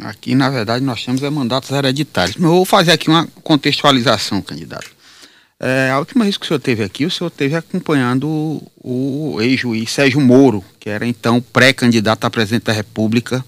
Aqui, 0.02 0.36
na 0.36 0.50
verdade, 0.52 0.86
nós 0.86 1.04
temos 1.04 1.24
é 1.24 1.30
mandatos 1.32 1.72
hereditários. 1.72 2.36
Eu 2.36 2.50
vou 2.50 2.66
fazer 2.66 2.92
aqui 2.92 3.10
uma 3.10 3.26
contextualização, 3.42 4.44
candidato. 4.44 4.95
É, 5.60 5.90
a 5.90 6.00
última 6.00 6.26
vez 6.26 6.38
que 6.38 6.44
o 6.44 6.48
senhor 6.48 6.58
esteve 6.58 6.84
aqui, 6.84 7.06
o 7.06 7.12
senhor 7.12 7.30
esteve 7.30 7.56
acompanhando 7.56 8.28
o, 8.28 9.36
o 9.36 9.42
ex-juiz 9.42 9.90
Sérgio 9.90 10.20
Moro, 10.20 10.64
que 10.80 10.90
era 10.90 11.06
então 11.06 11.42
pré-candidato 11.42 12.26
a 12.26 12.30
presidente 12.30 12.64
da 12.64 12.74
República 12.74 13.44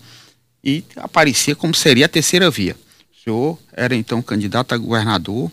e 0.64 0.84
aparecia 0.96 1.56
como 1.56 1.74
seria 1.74 2.06
a 2.06 2.10
terceira 2.10 2.50
via. 2.50 2.76
O 3.12 3.24
senhor 3.24 3.60
era 3.74 3.94
então 3.94 4.22
candidato 4.22 4.74
a 4.74 4.78
governador. 4.78 5.52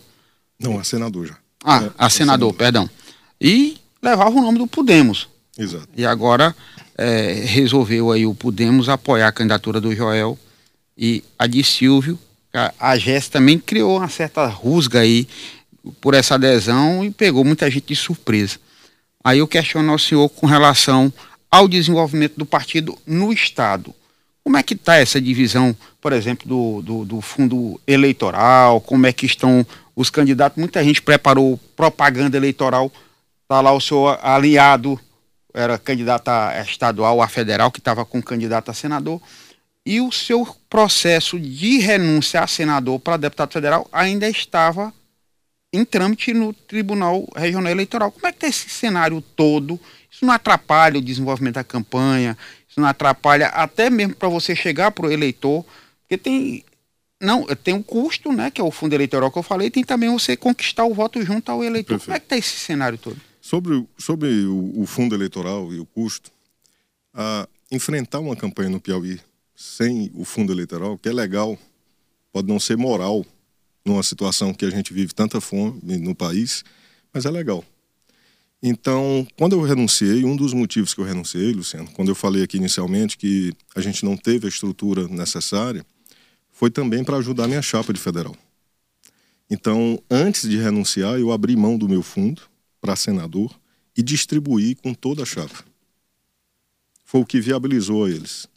Não, 0.59 0.79
a 0.79 0.83
senador 0.83 1.27
já. 1.27 1.37
Ah, 1.63 1.83
é, 1.83 1.91
a 1.97 2.09
senador, 2.09 2.09
senador, 2.09 2.53
perdão. 2.53 2.89
E 3.39 3.77
levava 4.01 4.31
o 4.31 4.41
nome 4.41 4.57
do 4.57 4.67
Podemos. 4.67 5.27
Exato. 5.57 5.87
E 5.95 6.05
agora 6.05 6.55
é, 6.97 7.43
resolveu 7.45 8.11
aí 8.11 8.25
o 8.25 8.33
Podemos 8.33 8.87
apoiar 8.87 9.27
a 9.27 9.31
candidatura 9.31 9.81
do 9.81 9.93
Joel 9.93 10.37
e 10.97 11.23
a 11.37 11.47
de 11.47 11.63
Silvio. 11.63 12.17
A, 12.53 12.73
a 12.79 12.97
GES 12.97 13.27
também 13.27 13.59
criou 13.59 13.97
uma 13.97 14.07
certa 14.07 14.45
rusga 14.47 15.01
aí 15.01 15.27
por 16.01 16.13
essa 16.13 16.35
adesão 16.35 17.03
e 17.03 17.11
pegou 17.11 17.43
muita 17.43 17.69
gente 17.69 17.87
de 17.87 17.95
surpresa. 17.95 18.57
Aí 19.23 19.39
eu 19.39 19.47
questiono 19.47 19.91
ao 19.91 19.99
senhor 19.99 20.29
com 20.29 20.45
relação 20.45 21.11
ao 21.49 21.67
desenvolvimento 21.67 22.35
do 22.37 22.45
partido 22.45 22.97
no 23.05 23.31
Estado. 23.31 23.93
Como 24.43 24.57
é 24.57 24.61
que 24.61 24.75
está 24.75 24.97
essa 24.97 25.19
divisão, 25.19 25.75
por 25.99 26.13
exemplo, 26.13 26.47
do, 26.47 26.81
do, 26.81 27.05
do, 27.05 27.21
fundo 27.21 27.81
eleitoral? 27.87 28.79
Como 28.79 29.07
é 29.07 29.11
que 29.11 29.25
estão 29.25 29.65
os 29.95 30.11
candidatos? 30.11 30.59
Muita 30.59 30.83
gente 30.83 31.01
preparou 31.01 31.59
propaganda 31.75 32.37
eleitoral. 32.37 32.91
Está 33.41 33.61
lá 33.61 33.71
o 33.71 33.81
seu 33.81 34.07
aliado, 34.21 34.99
era 35.51 35.79
candidato 35.79 36.27
a 36.27 36.61
estadual, 36.61 37.21
a 37.21 37.27
federal, 37.27 37.71
que 37.71 37.79
estava 37.79 38.05
com 38.05 38.21
candidato 38.21 38.69
a 38.69 38.73
senador. 38.73 39.19
E 39.83 40.01
o 40.01 40.11
seu 40.11 40.47
processo 40.69 41.39
de 41.39 41.79
renúncia 41.79 42.41
a 42.41 42.47
senador 42.47 42.99
para 42.99 43.17
deputado 43.17 43.53
federal 43.53 43.87
ainda 43.91 44.29
estava 44.29 44.93
em 45.75 45.85
trâmite 45.85 46.33
no 46.33 46.53
Tribunal 46.53 47.27
Regional 47.35 47.71
Eleitoral. 47.71 48.11
Como 48.11 48.25
é 48.27 48.31
que 48.31 48.37
está 48.37 48.47
esse 48.47 48.69
cenário 48.69 49.21
todo? 49.21 49.79
Isso 50.09 50.25
não 50.25 50.33
atrapalha 50.33 50.97
o 50.97 51.01
desenvolvimento 51.01 51.55
da 51.55 51.63
campanha? 51.63 52.37
Isso 52.69 52.79
não 52.79 52.87
atrapalha 52.87 53.47
até 53.47 53.89
mesmo 53.89 54.15
para 54.15 54.29
você 54.29 54.55
chegar 54.55 54.91
para 54.91 55.07
o 55.07 55.11
eleitor? 55.11 55.65
Porque 56.01 56.17
tem 56.17 56.63
não 57.19 57.45
tem 57.45 57.73
um 57.73 57.81
custo, 57.81 58.31
né, 58.31 58.51
que 58.51 58.59
é 58.59 58.63
o 58.63 58.69
fundo 58.69 58.93
eleitoral 58.93 59.31
que 59.31 59.37
eu 59.37 59.43
falei, 59.43 59.71
tem 59.71 59.83
também 59.83 60.09
você 60.09 60.35
conquistar 60.35 60.83
o 60.83 60.93
voto 60.93 61.23
junto 61.23 61.49
ao 61.49 61.63
eleitor. 61.63 61.97
Perfeito. 61.97 62.05
Como 62.05 62.15
é 62.15 62.19
que 62.19 62.25
está 62.25 62.37
esse 62.37 62.57
cenário 62.57 62.97
todo? 62.97 63.17
Sobre, 63.41 63.87
sobre 63.97 64.45
o, 64.45 64.81
o, 64.81 64.85
fundo 64.85 65.15
eleitoral 65.15 65.73
e 65.73 65.79
o 65.79 65.85
custo, 65.85 66.29
a, 67.13 67.47
enfrentar 67.71 68.19
uma 68.19 68.35
campanha 68.35 68.69
no 68.69 68.81
Piauí 68.81 69.19
sem 69.55 70.11
o 70.13 70.25
fundo 70.25 70.51
eleitoral, 70.51 70.97
que 70.97 71.07
é 71.07 71.13
legal, 71.13 71.57
pode 72.33 72.47
não 72.47 72.59
ser 72.59 72.75
moral 72.75 73.25
numa 73.85 74.01
situação 74.01 74.53
que 74.53 74.65
a 74.65 74.69
gente 74.69 74.93
vive 74.93 75.13
tanta 75.13 75.39
fome 75.39 75.97
no 75.99 76.15
país, 76.15 76.63
mas 77.13 77.25
é 77.25 77.31
legal. 77.31 77.63
Então, 78.61 79.27
quando 79.37 79.53
eu 79.53 79.61
renunciei, 79.61 80.25
um 80.25 80.35
dos 80.35 80.51
motivos 80.51 80.93
que 80.93 80.99
eu 80.99 81.05
renunciei, 81.05 81.51
Luciano, 81.51 81.87
quando 81.91 82.09
eu 82.09 82.15
falei 82.15 82.41
aqui 82.41 82.57
inicialmente 82.57 83.15
que 83.15 83.53
a 83.75 83.81
gente 83.81 84.03
não 84.03 84.17
teve 84.17 84.47
a 84.47 84.49
estrutura 84.49 85.07
necessária, 85.07 85.85
foi 86.51 86.71
também 86.71 87.03
para 87.03 87.17
ajudar 87.17 87.47
minha 87.47 87.61
chapa 87.61 87.93
de 87.93 87.99
federal. 87.99 88.35
Então, 89.49 90.01
antes 90.09 90.49
de 90.49 90.57
renunciar, 90.57 91.19
eu 91.19 91.31
abri 91.31 91.55
mão 91.55 91.77
do 91.77 91.87
meu 91.87 92.01
fundo 92.01 92.41
para 92.81 92.95
senador 92.95 93.53
e 93.95 94.01
distribuí 94.01 94.73
com 94.73 94.93
toda 94.93 95.21
a 95.21 95.25
chapa. 95.25 95.63
Foi 97.03 97.21
o 97.21 97.25
que 97.25 97.39
viabilizou 97.39 98.09
eles 98.09 98.47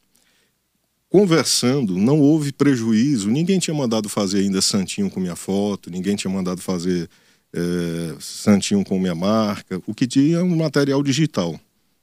conversando, 1.09 1.97
não 1.97 2.21
houve 2.21 2.53
prejuízo. 2.53 3.31
Ninguém 3.31 3.59
tinha 3.59 3.75
mandado 3.75 4.09
fazer 4.09 4.41
ainda 4.41 4.61
santinho 4.61 5.11
com 5.11 5.21
minha 5.21 5.37
foto, 5.37 5.91
ninguém 5.91 6.17
tinha 6.17 6.33
mandado 6.33 6.61
fazer 6.61 7.09
é, 7.53 8.15
santinho 8.21 8.85
com 8.85 8.99
minha 8.99 9.15
marca. 9.15 9.81
O 9.87 9.95
que 9.95 10.07
tinha 10.07 10.39
é 10.39 10.43
um 10.43 10.57
material 10.57 11.03
digital, 11.03 11.59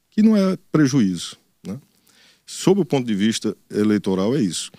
que 0.09 0.21
não 0.21 0.35
é 0.35 0.57
prejuízo. 0.71 1.37
Né? 1.65 1.77
Sob 2.45 2.81
o 2.81 2.85
ponto 2.85 3.05
de 3.05 3.15
vista 3.15 3.55
eleitoral, 3.69 4.35
é 4.35 4.41
isso. 4.41 4.71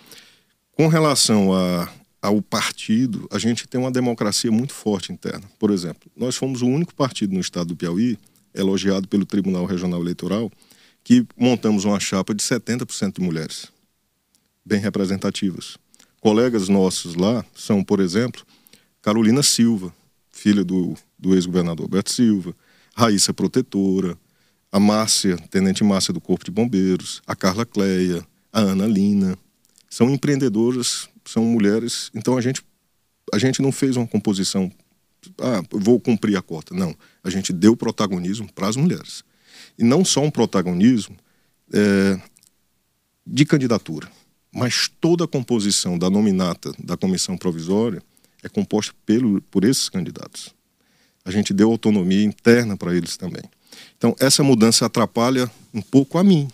Com 0.73 0.87
relação 0.87 1.53
a, 1.53 1.89
ao 2.21 2.41
partido, 2.41 3.27
a 3.31 3.39
gente 3.39 3.67
tem 3.67 3.79
uma 3.79 3.91
democracia 3.91 4.51
muito 4.51 4.73
forte 4.73 5.11
interna. 5.11 5.43
Por 5.57 5.71
exemplo, 5.71 6.11
nós 6.15 6.35
fomos 6.35 6.61
o 6.61 6.67
único 6.67 6.93
partido 6.93 7.33
no 7.33 7.39
estado 7.39 7.69
do 7.69 7.75
Piauí, 7.75 8.17
elogiado 8.53 9.07
pelo 9.07 9.25
Tribunal 9.25 9.65
Regional 9.65 10.01
Eleitoral, 10.01 10.51
que 11.03 11.25
montamos 11.37 11.85
uma 11.85 11.99
chapa 11.99 12.35
de 12.35 12.43
70% 12.43 13.19
de 13.19 13.21
mulheres 13.21 13.76
bem 14.67 14.79
representativas. 14.81 15.77
Colegas 16.19 16.67
nossos 16.67 17.15
lá 17.15 17.45
são, 17.55 17.83
por 17.83 18.01
exemplo, 18.01 18.45
Carolina 19.01 19.41
Silva, 19.41 19.93
filha 20.29 20.63
do, 20.63 20.93
do 21.17 21.33
ex-governador 21.33 21.87
Beto 21.87 22.11
Silva, 22.11 22.53
Raíssa 22.93 23.33
Protetora, 23.33 24.17
a 24.69 24.79
Márcia, 24.79 25.37
Tenente 25.49 25.83
Márcia 25.83 26.13
do 26.13 26.19
Corpo 26.19 26.43
de 26.43 26.51
Bombeiros, 26.51 27.21
a 27.25 27.35
Carla 27.35 27.65
Cleia, 27.65 28.27
a 28.51 28.59
Ana 28.59 28.85
Lina. 28.85 29.37
São 29.89 30.09
empreendedoras, 30.09 31.07
são 31.23 31.45
mulheres. 31.45 32.11
Então 32.13 32.37
a 32.37 32.41
gente, 32.41 32.61
a 33.33 33.37
gente 33.37 33.61
não 33.61 33.71
fez 33.71 33.95
uma 33.95 34.05
composição, 34.05 34.69
ah, 35.39 35.63
vou 35.71 35.97
cumprir 35.97 36.35
a 36.35 36.41
cota. 36.41 36.75
Não. 36.75 36.93
A 37.23 37.29
gente 37.29 37.53
deu 37.53 37.77
protagonismo 37.77 38.51
para 38.51 38.67
as 38.67 38.75
mulheres. 38.75 39.23
E 39.79 39.83
não 39.83 40.03
só 40.03 40.21
um 40.21 40.31
protagonismo 40.31 41.15
é, 41.71 42.19
de 43.25 43.45
candidatura 43.45 44.09
mas 44.57 44.89
toda 44.99 45.25
a 45.25 45.27
composição 45.27 45.99
da 45.99 46.09
nominata 46.09 46.73
da 46.79 46.97
comissão 46.97 47.37
provisória 47.37 48.01
é 48.41 48.49
composta 48.49 48.91
pelo, 49.05 49.39
por 49.51 49.63
esses 49.63 49.87
candidatos. 49.87 50.51
A 51.23 51.29
gente 51.29 51.53
deu 51.53 51.69
autonomia 51.69 52.23
interna 52.23 52.75
para 52.75 52.95
eles 52.95 53.17
também. 53.17 53.43
Então, 53.95 54.15
essa 54.19 54.43
mudança 54.43 54.85
atrapalha 54.85 55.49
um 55.71 55.81
pouco 55.81 56.17
a 56.17 56.23
mim. 56.23 56.47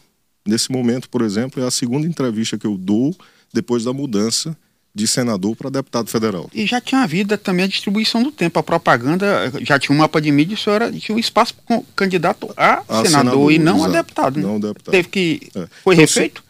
Nesse 0.45 0.69
momento, 0.69 1.09
por 1.09 1.21
exemplo, 1.21 1.63
é 1.63 1.65
a 1.65 1.71
segunda 1.71 2.05
entrevista 2.05 2.57
que 2.57 2.67
eu 2.67 2.77
dou 2.77 3.15
depois 3.53 3.85
da 3.85 3.93
mudança 3.93 4.57
de 4.93 5.07
senador 5.07 5.55
para 5.55 5.69
deputado 5.69 6.09
federal. 6.09 6.49
E 6.53 6.65
já 6.65 6.81
tinha 6.81 7.01
havido 7.01 7.37
também 7.37 7.65
a 7.65 7.67
distribuição 7.67 8.21
do 8.21 8.31
tempo. 8.31 8.59
A 8.59 8.63
propaganda 8.63 9.51
já 9.61 9.79
tinha 9.79 9.95
um 9.95 9.99
mapa 9.99 10.21
de 10.21 10.31
mídia, 10.31 10.55
isso 10.55 10.69
era, 10.69 10.91
tinha 10.91 11.15
um 11.15 11.19
espaço 11.19 11.55
com 11.65 11.81
candidato 11.95 12.53
a, 12.57 12.79
a 12.79 13.05
senador, 13.05 13.07
senador, 13.07 13.51
e 13.51 13.59
não 13.59 13.77
exato, 13.77 13.89
a 13.89 14.01
deputado. 14.01 14.39
Né? 14.39 14.43
Não 14.43 14.59
deputado. 14.59 14.91
Teve 14.91 15.07
que. 15.07 15.49
É. 15.55 15.67
Foi 15.83 15.95
então, 15.95 16.03
refeito? 16.03 16.42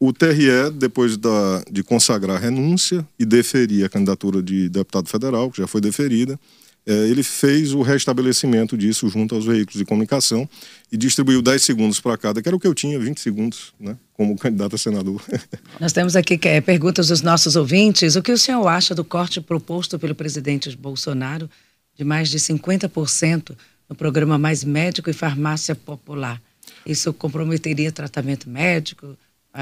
O 0.00 0.12
TRE, 0.12 0.70
depois 0.74 1.16
da, 1.16 1.62
de 1.70 1.82
consagrar 1.82 2.36
a 2.36 2.38
renúncia 2.38 3.06
e 3.18 3.24
deferir 3.24 3.84
a 3.84 3.88
candidatura 3.88 4.40
de 4.40 4.68
deputado 4.68 5.08
federal, 5.08 5.50
que 5.50 5.58
já 5.58 5.66
foi 5.66 5.80
deferida, 5.80 6.38
é, 6.86 6.92
ele 7.08 7.22
fez 7.22 7.74
o 7.74 7.82
restabelecimento 7.82 8.78
disso 8.78 9.08
junto 9.08 9.34
aos 9.34 9.44
veículos 9.44 9.76
de 9.76 9.84
comunicação 9.84 10.48
e 10.90 10.96
distribuiu 10.96 11.42
10 11.42 11.62
segundos 11.62 12.00
para 12.00 12.16
cada, 12.16 12.40
que 12.40 12.48
era 12.48 12.56
o 12.56 12.60
que 12.60 12.66
eu 12.66 12.74
tinha, 12.74 12.98
20 12.98 13.20
segundos, 13.20 13.74
né, 13.78 13.94
como 14.14 14.38
candidato 14.38 14.76
a 14.76 14.78
senador. 14.78 15.20
Nós 15.78 15.92
temos 15.92 16.16
aqui 16.16 16.38
é, 16.44 16.60
perguntas 16.60 17.08
dos 17.08 17.20
nossos 17.20 17.56
ouvintes. 17.56 18.16
O 18.16 18.22
que 18.22 18.32
o 18.32 18.38
senhor 18.38 18.66
acha 18.66 18.94
do 18.94 19.04
corte 19.04 19.40
proposto 19.40 19.98
pelo 19.98 20.14
presidente 20.14 20.74
Bolsonaro 20.76 21.50
de 21.94 22.04
mais 22.04 22.30
de 22.30 22.38
50% 22.38 23.54
no 23.86 23.96
programa 23.96 24.38
Mais 24.38 24.62
Médico 24.64 25.10
e 25.10 25.12
Farmácia 25.12 25.74
Popular? 25.74 26.40
Isso 26.86 27.12
comprometeria 27.12 27.92
tratamento 27.92 28.48
médico? 28.48 29.14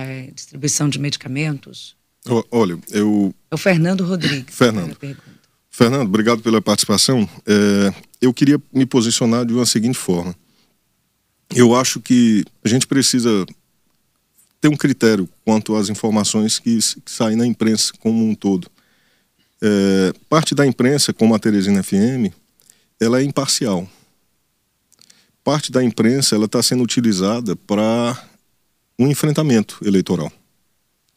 É, 0.02 0.30
distribuição 0.32 0.88
de 0.88 0.98
medicamentos? 0.98 1.96
Olha, 2.50 2.78
eu. 2.90 3.34
É 3.50 3.54
o 3.54 3.58
Fernando 3.58 4.04
Rodrigues. 4.04 4.54
Fernando. 4.54 4.96
Fernando, 5.70 6.08
obrigado 6.08 6.42
pela 6.42 6.60
participação. 6.60 7.28
É, 7.46 7.94
eu 8.20 8.32
queria 8.32 8.60
me 8.72 8.84
posicionar 8.84 9.44
de 9.44 9.52
uma 9.52 9.66
seguinte 9.66 9.96
forma. 9.96 10.34
Eu 11.54 11.74
acho 11.76 12.00
que 12.00 12.44
a 12.64 12.68
gente 12.68 12.86
precisa 12.86 13.46
ter 14.60 14.68
um 14.68 14.76
critério 14.76 15.28
quanto 15.44 15.76
às 15.76 15.88
informações 15.88 16.58
que, 16.58 16.78
que 16.78 17.10
saem 17.10 17.36
na 17.36 17.46
imprensa 17.46 17.92
como 18.00 18.28
um 18.28 18.34
todo. 18.34 18.68
É, 19.62 20.12
parte 20.28 20.54
da 20.54 20.66
imprensa, 20.66 21.12
como 21.12 21.34
a 21.34 21.38
Teresina 21.38 21.82
FM, 21.82 22.32
ela 23.00 23.20
é 23.20 23.22
imparcial. 23.22 23.88
Parte 25.44 25.70
da 25.70 25.84
imprensa 25.84 26.34
ela 26.34 26.46
está 26.46 26.62
sendo 26.62 26.82
utilizada 26.82 27.54
para 27.54 28.20
um 28.98 29.08
enfrentamento 29.08 29.78
eleitoral. 29.84 30.32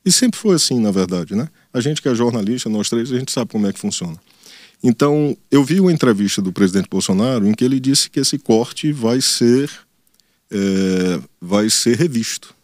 E 0.05 0.12
sempre 0.12 0.39
foi 0.39 0.55
assim, 0.55 0.79
na 0.79 0.91
verdade, 0.91 1.36
né? 1.36 1.50
A 1.74 1.81
gente 1.81 2.01
que 2.01 2.09
é 2.09 2.15
jornalista, 2.15 2.69
nós 2.69 2.89
três, 2.89 3.12
a 3.12 3.19
gente 3.19 3.31
sabe 3.31 3.51
como 3.51 3.67
é 3.67 3.74
que 3.74 3.79
funciona. 3.79 4.17
Então, 4.81 5.36
eu 5.51 5.63
vi 5.63 5.79
uma 5.79 5.91
entrevista 5.91 6.41
do 6.41 6.53
presidente 6.53 6.88
Bolsonaro 6.89 7.45
em 7.45 7.53
que 7.53 7.65
ele 7.65 7.79
disse 7.79 8.09
que 8.09 8.19
esse 8.19 8.38
corte 8.39 8.93
vai 8.93 9.19
ser, 9.21 9.69
é, 10.50 11.19
vai 11.41 11.69
ser 11.69 11.98
revisto. 11.98 12.55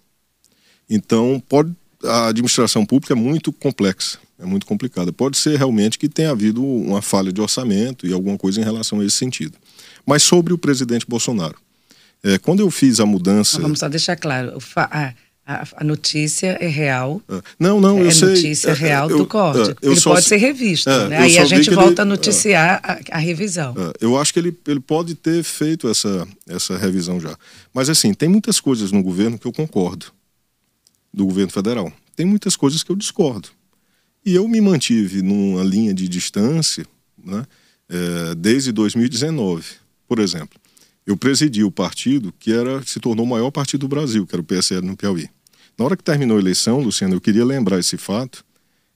Então, 0.89 1.43
pode, 1.49 1.73
a 2.03 2.27
administração 2.27 2.85
pública 2.85 3.13
é 3.13 3.15
muito 3.15 3.51
complexa, 3.51 4.17
é 4.39 4.45
muito 4.45 4.65
complicada. 4.65 5.11
Pode 5.11 5.37
ser 5.37 5.57
realmente 5.57 5.99
que 5.99 6.07
tenha 6.07 6.31
havido 6.31 6.63
uma 6.63 7.01
falha 7.01 7.33
de 7.33 7.41
orçamento 7.41 8.07
e 8.07 8.13
alguma 8.13 8.37
coisa 8.37 8.61
em 8.61 8.63
relação 8.63 9.01
a 9.01 9.05
esse 9.05 9.17
sentido. 9.17 9.57
Mas 10.05 10.23
sobre 10.23 10.53
o 10.53 10.57
presidente 10.57 11.05
Bolsonaro, 11.05 11.57
é, 12.25 12.39
quando 12.39 12.61
eu 12.61 12.71
fiz 12.71 12.99
a 12.99 13.05
mudança. 13.05 13.61
vamos 13.61 13.79
só 13.79 13.87
deixar 13.87 14.15
claro: 14.15 14.57
a, 14.75 15.13
a, 15.45 15.67
a 15.77 15.83
notícia 15.83 16.57
é 16.59 16.67
real. 16.67 17.21
É. 17.29 17.41
Não, 17.59 17.79
não, 17.79 17.99
eu 17.99 18.07
é 18.07 18.11
sei. 18.11 18.29
notícia 18.29 18.71
é, 18.71 18.73
real 18.73 19.09
eu, 19.11 19.19
do 19.19 19.27
corte. 19.27 19.75
ele 19.79 20.01
pode 20.01 20.25
ser 20.25 20.37
revisto. 20.37 20.89
né? 20.89 21.19
Aí 21.19 21.37
a 21.37 21.45
gente 21.45 21.69
volta 21.69 22.01
ele, 22.01 22.01
a 22.01 22.05
noticiar 22.05 22.81
a, 22.83 23.17
a, 23.17 23.19
revisão. 23.19 23.75
eu 24.01 24.17
acho 24.17 24.33
que 24.33 24.39
ele, 24.39 24.57
ele 24.67 24.79
pode 24.79 25.13
ter 25.13 25.43
feito 25.43 25.87
essa, 25.87 26.27
essa 26.49 26.75
revisão 26.75 27.19
já. 27.19 27.37
Mas, 27.71 27.89
assim, 27.89 28.11
tem 28.11 28.27
muitas 28.27 28.59
coisas 28.59 28.91
no 28.91 29.03
governo 29.03 29.37
que 29.37 29.45
eu 29.45 29.53
concordo, 29.53 30.07
do 31.13 31.25
governo 31.25 31.51
federal. 31.51 31.93
Tem 32.15 32.25
muitas 32.25 32.55
coisas 32.55 32.81
que 32.81 32.91
eu 32.91 32.95
discordo. 32.95 33.49
E 34.25 34.33
eu 34.33 34.47
me 34.47 34.59
mantive 34.59 35.21
numa 35.21 35.63
linha 35.63 35.93
de 35.93 36.07
distância 36.07 36.87
né, 37.23 37.45
é, 37.87 38.33
desde 38.35 38.71
2019. 38.71 39.63
Por 40.07 40.17
exemplo, 40.17 40.59
eu 41.05 41.15
presidi 41.15 41.63
o 41.63 41.71
partido 41.71 42.33
que 42.39 42.51
era 42.51 42.81
se 42.83 42.99
tornou 42.99 43.25
o 43.25 43.29
maior 43.29 43.51
partido 43.51 43.81
do 43.81 43.87
Brasil, 43.87 44.25
que 44.25 44.33
era 44.33 44.41
o 44.41 44.45
PSL 44.45 44.85
no 44.85 44.97
Piauí. 44.97 45.29
Na 45.77 45.85
hora 45.85 45.95
que 45.95 46.03
terminou 46.03 46.37
a 46.37 46.39
eleição, 46.39 46.79
Luciano, 46.79 47.15
eu 47.15 47.21
queria 47.21 47.45
lembrar 47.45 47.79
esse 47.79 47.97
fato. 47.97 48.45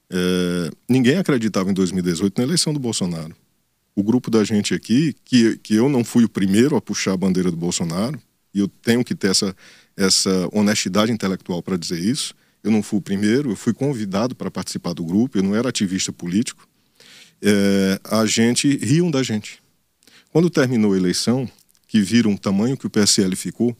É, 0.10 0.72
ninguém 0.88 1.18
acreditava 1.18 1.70
em 1.70 1.74
2018 1.74 2.38
na 2.38 2.44
eleição 2.44 2.74
do 2.74 2.80
Bolsonaro. 2.80 3.36
O 3.96 4.02
grupo 4.02 4.32
da 4.32 4.44
gente 4.44 4.74
aqui, 4.74 5.14
que, 5.26 5.58
que 5.58 5.76
eu 5.76 5.90
não 5.90 6.04
fui 6.04 6.24
o 6.24 6.30
primeiro 6.30 6.76
a 6.76 6.82
puxar 6.82 7.14
a 7.14 7.18
bandeira 7.18 7.52
do 7.52 7.58
Bolsonaro, 7.58 8.20
e 8.54 8.60
eu 8.60 8.68
tenho 8.68 9.04
que 9.04 9.14
ter 9.14 9.30
essa, 9.30 9.56
essa 9.96 10.50
honestidade 10.52 11.12
intelectual 11.12 11.62
para 11.62 11.78
dizer 11.78 12.00
isso. 12.00 12.34
Eu 12.64 12.72
não 12.72 12.82
fui 12.82 13.00
o 13.00 13.02
primeiro, 13.02 13.52
eu 13.52 13.56
fui 13.56 13.74
convidado 13.74 14.34
para 14.36 14.50
participar 14.50 14.94
do 14.94 15.04
grupo, 15.04 15.38
eu 15.38 15.44
não 15.44 15.56
era 15.56 15.70
ativista 15.70 16.12
político. 16.12 16.68
É, 17.42 18.00
a 18.04 18.26
gente 18.26 18.78
riam 18.78 19.12
da 19.12 19.22
gente. 19.22 19.62
Quando 20.32 20.50
terminou 20.50 20.94
a 20.94 20.98
eleição, 20.98 21.50
que 21.90 22.00
viram 22.00 22.34
o 22.34 22.38
tamanho 22.38 22.78
que 22.78 22.86
o 22.86 22.90
PSL 22.90 23.36
ficou, 23.36 23.76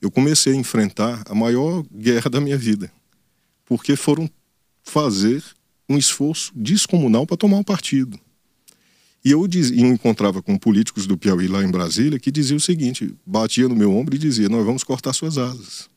eu 0.00 0.10
comecei 0.10 0.52
a 0.52 0.56
enfrentar 0.56 1.24
a 1.26 1.34
maior 1.34 1.82
guerra 1.90 2.28
da 2.28 2.38
minha 2.38 2.58
vida, 2.58 2.92
porque 3.64 3.96
foram 3.96 4.30
fazer 4.82 5.42
um 5.88 5.96
esforço 5.96 6.52
descomunal 6.54 7.26
para 7.26 7.38
tomar 7.38 7.56
um 7.56 7.64
partido. 7.64 8.20
E 9.24 9.30
eu, 9.30 9.48
diz, 9.48 9.70
eu 9.70 9.86
encontrava 9.86 10.42
com 10.42 10.58
políticos 10.58 11.06
do 11.06 11.16
Piauí 11.16 11.48
lá 11.48 11.64
em 11.64 11.70
Brasília 11.70 12.18
que 12.18 12.30
diziam 12.30 12.58
o 12.58 12.60
seguinte: 12.60 13.14
batia 13.24 13.66
no 13.66 13.74
meu 13.74 13.90
ombro 13.96 14.14
e 14.14 14.18
dizia, 14.18 14.50
nós 14.50 14.66
vamos 14.66 14.84
cortar 14.84 15.14
suas 15.14 15.38
asas. 15.38 15.88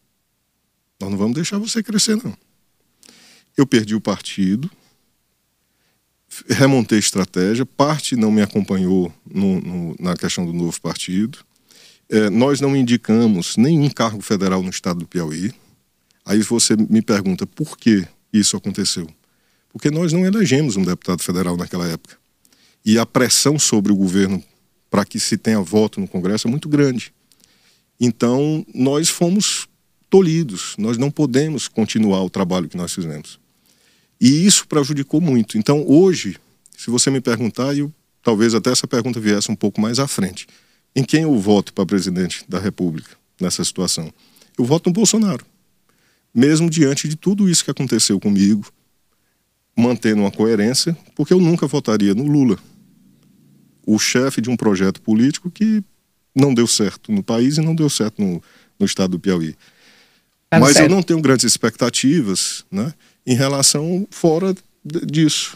Nós 1.01 1.11
não 1.11 1.17
vamos 1.17 1.35
deixar 1.35 1.59
você 1.59 1.83
crescer, 1.83 2.15
não. 2.23 2.35
Eu 3.57 3.67
perdi 3.67 3.93
o 3.93 3.99
partido, 3.99 4.71
remontei 6.47 6.97
estratégia, 6.97 7.65
parte 7.65 8.15
não 8.15 8.31
me 8.31 8.41
acompanhou 8.41 9.13
no, 9.29 9.59
no, 9.59 9.95
na 9.99 10.15
questão 10.15 10.45
do 10.45 10.53
novo 10.53 10.79
partido. 10.79 11.39
É, 12.09 12.29
nós 12.29 12.61
não 12.61 12.75
indicamos 12.75 13.57
nenhum 13.57 13.89
cargo 13.89 14.21
federal 14.21 14.63
no 14.63 14.69
estado 14.69 14.99
do 14.99 15.07
Piauí. 15.07 15.53
Aí 16.25 16.41
você 16.41 16.75
me 16.75 17.01
pergunta 17.01 17.45
por 17.45 17.77
que 17.77 18.05
isso 18.31 18.55
aconteceu? 18.55 19.07
Porque 19.69 19.91
nós 19.91 20.13
não 20.13 20.25
elegemos 20.25 20.75
um 20.75 20.83
deputado 20.83 21.21
federal 21.21 21.57
naquela 21.57 21.87
época 21.87 22.17
e 22.85 22.97
a 22.97 23.05
pressão 23.05 23.59
sobre 23.59 23.91
o 23.91 23.95
governo 23.95 24.41
para 24.89 25.03
que 25.03 25.19
se 25.19 25.37
tenha 25.37 25.59
voto 25.59 25.99
no 25.99 26.07
Congresso 26.07 26.47
é 26.47 26.51
muito 26.51 26.69
grande. 26.69 27.13
Então, 27.99 28.65
nós 28.73 29.09
fomos 29.09 29.67
tolhidos, 30.09 30.75
nós 30.77 30.97
não 30.97 31.11
podemos 31.11 31.67
continuar 31.67 32.23
o 32.23 32.29
trabalho 32.29 32.69
que 32.69 32.77
nós 32.77 32.93
fizemos. 32.93 33.39
E 34.21 34.45
isso 34.45 34.65
prejudicou 34.67 35.19
muito. 35.19 35.57
Então, 35.57 35.83
hoje, 35.85 36.37
se 36.77 36.89
você 36.89 37.11
me 37.11 37.19
perguntar, 37.19 37.75
e 37.75 37.91
talvez 38.23 38.55
até 38.55 38.71
essa 38.71 38.87
pergunta 38.87 39.19
viesse 39.19 39.51
um 39.51 39.55
pouco 39.55 39.81
mais 39.81 39.99
à 39.99 40.07
frente, 40.07 40.47
em 40.97 41.03
quem 41.03 41.21
eu 41.21 41.37
voto 41.37 41.71
para 41.73 41.85
presidente 41.85 42.43
da 42.49 42.59
República 42.59 43.15
nessa 43.39 43.63
situação? 43.63 44.11
Eu 44.57 44.65
voto 44.65 44.89
no 44.89 44.93
Bolsonaro. 44.93 45.45
Mesmo 46.33 46.71
diante 46.71 47.07
de 47.07 47.15
tudo 47.15 47.47
isso 47.47 47.63
que 47.63 47.69
aconteceu 47.69 48.19
comigo, 48.19 48.65
mantendo 49.77 50.21
uma 50.21 50.31
coerência, 50.31 50.97
porque 51.15 51.31
eu 51.31 51.39
nunca 51.39 51.67
votaria 51.67 52.15
no 52.15 52.25
Lula 52.25 52.57
o 53.85 53.99
chefe 53.99 54.41
de 54.41 54.49
um 54.49 54.57
projeto 54.57 54.99
político 54.99 55.51
que 55.51 55.83
não 56.35 56.51
deu 56.51 56.65
certo 56.65 57.11
no 57.11 57.21
país 57.21 57.57
e 57.57 57.61
não 57.61 57.75
deu 57.75 57.91
certo 57.91 58.19
no, 58.19 58.41
no 58.79 58.85
estado 58.85 59.11
do 59.11 59.19
Piauí. 59.19 59.55
Tá 60.49 60.59
Mas 60.59 60.73
certo. 60.73 60.89
eu 60.89 60.95
não 60.95 61.03
tenho 61.03 61.21
grandes 61.21 61.45
expectativas 61.45 62.65
né, 62.71 62.91
em 63.23 63.35
relação 63.35 64.07
fora 64.09 64.55
disso. 64.83 65.55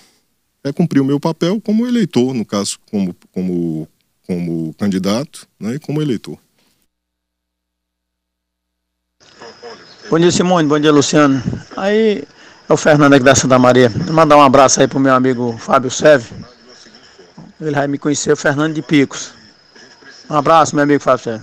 É 0.64 0.72
cumprir 0.72 1.00
o 1.00 1.06
meu 1.06 1.20
papel 1.20 1.60
como 1.60 1.88
eleitor, 1.88 2.32
no 2.36 2.46
caso, 2.46 2.80
como, 2.92 3.16
como, 3.32 3.88
como 4.26 4.74
candidato 4.76 5.48
né, 5.60 5.76
e 5.76 5.80
como 5.80 6.02
eleitor. 6.02 6.38
Bom 10.10 10.20
dia, 10.20 10.32
Simone. 10.32 10.68
Bom 10.68 10.80
dia, 10.80 10.92
Luciano. 10.92 11.42
Aí 11.78 12.24
é 12.68 12.74
o 12.74 12.78
Fernando 12.78 13.14
aqui 13.14 13.24
da 13.24 13.36
Santa 13.36 13.58
Maria. 13.58 13.90
Vou 13.90 14.14
mandar 14.14 14.38
um 14.38 14.42
abraço 14.42 14.82
aí 14.82 14.88
pro 14.88 15.00
meu 15.00 15.14
amigo 15.14 15.58
Fábio 15.58 15.90
Seve 15.90 16.34
ele 17.62 17.76
vai 17.76 17.88
me 17.88 17.98
conhecer, 17.98 18.32
o 18.32 18.38
Fernando 18.38 18.74
de 18.74 18.82
Picos. 18.82 19.34
Um 20.30 20.36
abraço, 20.36 20.76
meu 20.76 20.84
amigo 20.84 21.02
Fábio 21.02 21.42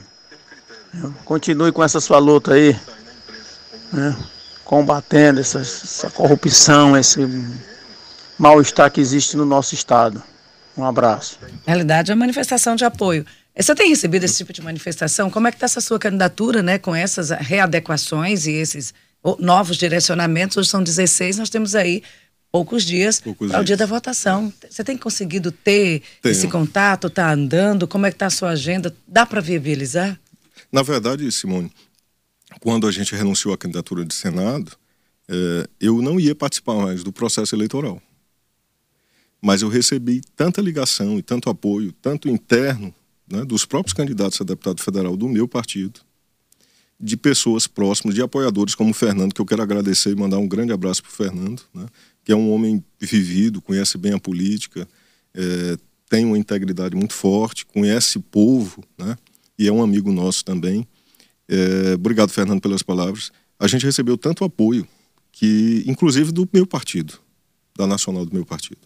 Continue 1.24 1.70
com 1.70 1.84
essa 1.84 2.00
sua 2.00 2.18
luta 2.18 2.54
aí, 2.54 2.76
né? 3.92 4.16
combatendo 4.64 5.40
essa, 5.40 5.60
essa 5.60 6.10
corrupção, 6.10 6.96
esse 6.96 7.20
mal-estar 8.38 8.90
que 8.90 9.00
existe 9.00 9.36
no 9.36 9.44
nosso 9.44 9.74
estado. 9.74 10.22
Um 10.78 10.84
abraço. 10.84 11.38
Na 11.42 11.48
realidade, 11.66 12.10
é 12.10 12.14
uma 12.14 12.20
manifestação 12.20 12.76
de 12.76 12.84
apoio. 12.84 13.26
Você 13.56 13.74
tem 13.74 13.88
recebido 13.88 14.22
esse 14.22 14.36
tipo 14.36 14.52
de 14.52 14.62
manifestação? 14.62 15.28
Como 15.28 15.48
é 15.48 15.50
que 15.50 15.56
está 15.56 15.66
essa 15.66 15.80
sua 15.80 15.98
candidatura, 15.98 16.62
né? 16.62 16.78
Com 16.78 16.94
essas 16.94 17.30
readequações 17.30 18.46
e 18.46 18.52
esses 18.52 18.94
novos 19.40 19.76
direcionamentos? 19.76 20.56
Hoje 20.56 20.68
são 20.68 20.82
16, 20.82 21.38
nós 21.38 21.50
temos 21.50 21.74
aí 21.74 22.04
poucos 22.52 22.84
dias 22.84 23.20
para 23.20 23.60
o 23.60 23.64
dia 23.64 23.76
da 23.76 23.84
votação. 23.84 24.52
Você 24.70 24.84
tem 24.84 24.96
conseguido 24.96 25.50
ter 25.50 26.02
Tenho. 26.22 26.32
esse 26.32 26.46
contato? 26.46 27.08
Está 27.08 27.32
andando? 27.32 27.88
Como 27.88 28.06
é 28.06 28.10
que 28.10 28.14
está 28.14 28.26
a 28.26 28.30
sua 28.30 28.50
agenda? 28.50 28.94
Dá 29.06 29.26
para 29.26 29.40
viabilizar? 29.40 30.18
Na 30.70 30.82
verdade, 30.82 31.30
Simone, 31.32 31.72
quando 32.60 32.86
a 32.86 32.92
gente 32.92 33.14
renunciou 33.14 33.52
à 33.52 33.58
candidatura 33.58 34.04
de 34.04 34.14
Senado, 34.14 34.72
é, 35.28 35.68
eu 35.80 36.00
não 36.00 36.20
ia 36.20 36.34
participar 36.34 36.74
mais 36.74 37.02
do 37.02 37.12
processo 37.12 37.54
eleitoral. 37.56 38.00
Mas 39.40 39.62
eu 39.62 39.68
recebi 39.68 40.20
tanta 40.36 40.60
ligação 40.60 41.18
e 41.18 41.22
tanto 41.22 41.48
apoio, 41.48 41.92
tanto 41.92 42.28
interno, 42.28 42.92
né, 43.30 43.44
dos 43.44 43.64
próprios 43.64 43.92
candidatos 43.92 44.40
a 44.40 44.44
deputado 44.44 44.82
federal 44.82 45.16
do 45.16 45.28
meu 45.28 45.46
partido, 45.46 46.00
de 47.00 47.16
pessoas 47.16 47.66
próximas, 47.66 48.14
de 48.14 48.22
apoiadores 48.22 48.74
como 48.74 48.90
o 48.90 48.94
Fernando, 48.94 49.32
que 49.32 49.40
eu 49.40 49.46
quero 49.46 49.62
agradecer 49.62 50.10
e 50.10 50.16
mandar 50.16 50.38
um 50.38 50.48
grande 50.48 50.72
abraço 50.72 51.02
para 51.02 51.10
o 51.10 51.14
Fernando, 51.14 51.62
né, 51.72 51.86
que 52.24 52.32
é 52.32 52.36
um 52.36 52.50
homem 52.50 52.82
vivido, 53.00 53.62
conhece 53.62 53.96
bem 53.96 54.12
a 54.12 54.18
política, 54.18 54.88
é, 55.34 55.76
tem 56.08 56.24
uma 56.24 56.38
integridade 56.38 56.96
muito 56.96 57.14
forte, 57.14 57.66
conhece 57.66 58.18
o 58.18 58.20
povo, 58.20 58.82
né? 58.96 59.16
E 59.58 59.68
é 59.68 59.72
um 59.72 59.82
amigo 59.82 60.10
nosso 60.10 60.44
também. 60.44 60.86
É, 61.48 61.94
obrigado, 61.94 62.30
Fernando, 62.30 62.60
pelas 62.60 62.82
palavras. 62.82 63.30
A 63.58 63.66
gente 63.66 63.84
recebeu 63.84 64.16
tanto 64.16 64.44
apoio 64.44 64.86
que, 65.32 65.84
inclusive, 65.86 66.32
do 66.32 66.48
meu 66.52 66.66
partido, 66.66 67.18
da 67.76 67.86
nacional 67.86 68.24
do 68.24 68.32
meu 68.32 68.44
partido. 68.44 68.80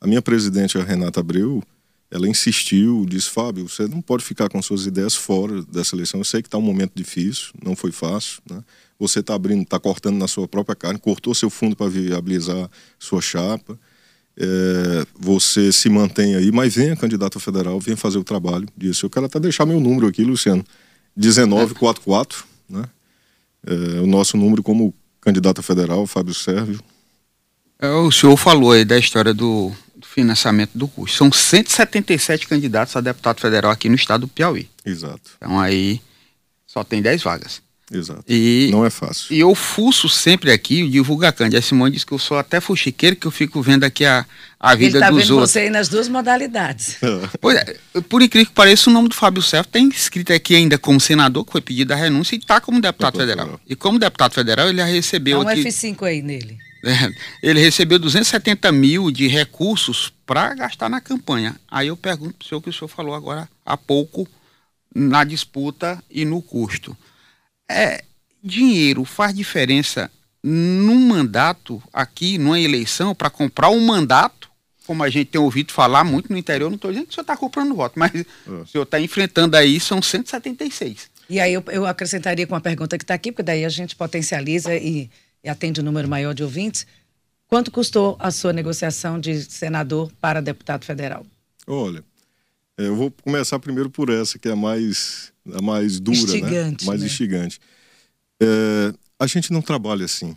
A 0.00 0.06
minha 0.06 0.22
presidente, 0.22 0.78
a 0.78 0.84
Renata 0.84 1.20
Abreu, 1.20 1.62
ela 2.10 2.28
insistiu, 2.28 3.04
disse, 3.06 3.28
Fábio, 3.28 3.68
você 3.68 3.86
não 3.86 4.00
pode 4.00 4.24
ficar 4.24 4.48
com 4.48 4.60
suas 4.62 4.86
ideias 4.86 5.14
fora 5.14 5.62
dessa 5.62 5.94
eleição. 5.94 6.20
Eu 6.20 6.24
sei 6.24 6.40
que 6.40 6.48
está 6.48 6.56
um 6.56 6.62
momento 6.62 6.92
difícil, 6.94 7.52
não 7.62 7.76
foi 7.76 7.92
fácil, 7.92 8.40
né? 8.50 8.62
Você 8.98 9.20
está 9.20 9.34
abrindo, 9.34 9.62
está 9.62 9.78
cortando 9.78 10.16
na 10.16 10.26
sua 10.26 10.48
própria 10.48 10.74
carne, 10.74 10.98
cortou 10.98 11.34
seu 11.34 11.50
fundo 11.50 11.76
para 11.76 11.88
viabilizar 11.88 12.68
sua 12.98 13.20
chapa. 13.20 13.78
É, 14.36 15.06
você 15.18 15.72
se 15.72 15.88
mantém 15.88 16.34
aí, 16.34 16.50
mas 16.50 16.74
venha 16.74 16.96
candidato 16.96 17.38
federal, 17.38 17.78
venha 17.78 17.96
fazer 17.96 18.18
o 18.18 18.24
trabalho 18.24 18.66
disso. 18.76 19.06
Eu 19.06 19.10
quero 19.10 19.26
até 19.26 19.38
deixar 19.38 19.66
meu 19.66 19.78
número 19.78 20.06
aqui, 20.06 20.24
Luciano, 20.24 20.64
1944, 21.16 22.44
né? 22.68 22.84
É, 23.66 24.00
o 24.00 24.06
nosso 24.06 24.36
número 24.36 24.62
como 24.62 24.94
candidato 25.20 25.62
federal, 25.62 26.06
Fábio 26.06 26.32
Sérvio. 26.32 26.80
É, 27.78 27.90
o 27.90 28.10
senhor 28.10 28.36
falou 28.36 28.72
aí 28.72 28.84
da 28.84 28.98
história 28.98 29.34
do 29.34 29.72
financiamento 30.18 30.72
do 30.74 30.88
curso. 30.88 31.16
São 31.16 31.30
177 31.30 32.48
candidatos 32.48 32.96
a 32.96 33.00
deputado 33.00 33.40
federal 33.40 33.70
aqui 33.70 33.88
no 33.88 33.94
estado 33.94 34.22
do 34.22 34.28
Piauí. 34.28 34.68
Exato. 34.84 35.30
Então 35.36 35.60
aí 35.60 36.00
só 36.66 36.82
tem 36.82 37.00
10 37.00 37.22
vagas. 37.22 37.62
Exato. 37.90 38.24
E, 38.28 38.68
não 38.70 38.84
é 38.84 38.90
fácil. 38.90 39.34
E 39.34 39.38
eu 39.38 39.54
fuço 39.54 40.08
sempre 40.08 40.50
aqui, 40.50 40.82
o 40.82 40.90
divulga 40.90 41.28
A 41.28 41.62
Simone 41.62 41.92
diz 41.92 42.04
que 42.04 42.12
eu 42.12 42.18
sou 42.18 42.36
até 42.36 42.60
fuxiqueiro, 42.60 43.16
que 43.16 43.26
eu 43.26 43.30
fico 43.30 43.62
vendo 43.62 43.84
aqui 43.84 44.04
a, 44.04 44.26
a 44.60 44.74
vida 44.74 44.98
Ele 44.98 45.04
tá 45.04 45.10
dos 45.10 45.22
vendo 45.22 45.34
outros. 45.36 45.52
você 45.52 45.60
aí 45.60 45.70
nas 45.70 45.88
duas 45.88 46.08
modalidades. 46.08 46.98
pois 47.40 47.56
é, 47.56 47.76
por 48.08 48.20
incrível 48.20 48.48
que 48.48 48.52
pareça, 48.52 48.90
o 48.90 48.92
nome 48.92 49.08
do 49.08 49.14
Fábio 49.14 49.40
Serra 49.40 49.64
tem 49.64 49.88
escrito 49.88 50.32
aqui 50.32 50.54
ainda 50.54 50.76
como 50.76 51.00
senador, 51.00 51.44
que 51.46 51.52
foi 51.52 51.62
pedido 51.62 51.92
a 51.92 51.96
renúncia, 51.96 52.34
e 52.34 52.38
está 52.38 52.60
como 52.60 52.80
deputado 52.80 53.16
federal. 53.16 53.58
E 53.66 53.74
como 53.74 53.98
deputado 53.98 54.34
federal, 54.34 54.68
ele 54.68 54.78
já 54.78 54.84
recebeu. 54.84 55.38
Dá 55.38 55.46
um 55.46 55.48
aqui, 55.48 55.64
F5 55.64 56.02
aí 56.02 56.20
nele. 56.20 56.67
É, 56.84 57.12
ele 57.42 57.60
recebeu 57.60 57.98
270 57.98 58.70
mil 58.72 59.10
de 59.10 59.26
recursos 59.26 60.12
para 60.24 60.54
gastar 60.54 60.88
na 60.88 61.00
campanha. 61.00 61.56
Aí 61.68 61.88
eu 61.88 61.96
pergunto 61.96 62.34
para 62.34 62.44
o 62.44 62.48
senhor 62.48 62.58
o 62.58 62.62
que 62.62 62.70
o 62.70 62.72
senhor 62.72 62.88
falou 62.88 63.14
agora 63.14 63.48
há 63.64 63.76
pouco 63.76 64.28
na 64.94 65.24
disputa 65.24 66.02
e 66.10 66.24
no 66.24 66.40
custo. 66.40 66.96
É, 67.68 68.04
dinheiro 68.42 69.04
faz 69.04 69.34
diferença 69.34 70.10
num 70.42 71.08
mandato 71.08 71.82
aqui, 71.92 72.38
numa 72.38 72.58
eleição, 72.58 73.14
para 73.14 73.28
comprar 73.28 73.70
um 73.70 73.80
mandato, 73.80 74.48
como 74.86 75.02
a 75.02 75.10
gente 75.10 75.26
tem 75.26 75.40
ouvido 75.40 75.72
falar 75.72 76.04
muito 76.04 76.32
no 76.32 76.38
interior, 76.38 76.70
não 76.70 76.76
estou 76.76 76.90
dizendo 76.90 77.06
que 77.06 77.12
o 77.12 77.14
senhor 77.14 77.22
está 77.22 77.36
comprando 77.36 77.74
voto, 77.74 77.98
mas 77.98 78.14
é. 78.14 78.24
o 78.46 78.66
senhor 78.66 78.84
está 78.84 79.00
enfrentando 79.00 79.56
aí, 79.56 79.78
são 79.78 80.00
176. 80.00 81.10
E 81.28 81.40
aí 81.40 81.52
eu, 81.52 81.62
eu 81.68 81.84
acrescentaria 81.84 82.46
com 82.46 82.54
a 82.54 82.60
pergunta 82.60 82.96
que 82.96 83.04
está 83.04 83.14
aqui, 83.14 83.30
porque 83.30 83.42
daí 83.42 83.64
a 83.64 83.68
gente 83.68 83.94
potencializa 83.94 84.74
e, 84.74 85.10
e 85.48 85.50
atende 85.50 85.80
um 85.80 85.84
número 85.84 86.06
maior 86.06 86.34
de 86.34 86.44
ouvintes. 86.44 86.86
Quanto 87.46 87.70
custou 87.70 88.16
a 88.20 88.30
sua 88.30 88.52
negociação 88.52 89.18
de 89.18 89.42
senador 89.42 90.12
para 90.20 90.42
deputado 90.42 90.84
federal? 90.84 91.26
Olha, 91.66 92.04
eu 92.76 92.94
vou 92.94 93.10
começar 93.10 93.58
primeiro 93.58 93.88
por 93.88 94.10
essa, 94.10 94.38
que 94.38 94.48
é 94.48 94.52
a 94.52 94.56
mais 94.56 95.32
a 95.50 95.62
mais 95.62 95.98
dura, 95.98 96.18
né? 96.18 96.24
Instigante, 96.24 96.86
mais 96.86 97.00
né? 97.00 97.06
instigante. 97.06 97.58
É, 98.40 98.92
a 99.18 99.26
gente 99.26 99.50
não 99.50 99.62
trabalha 99.62 100.04
assim. 100.04 100.36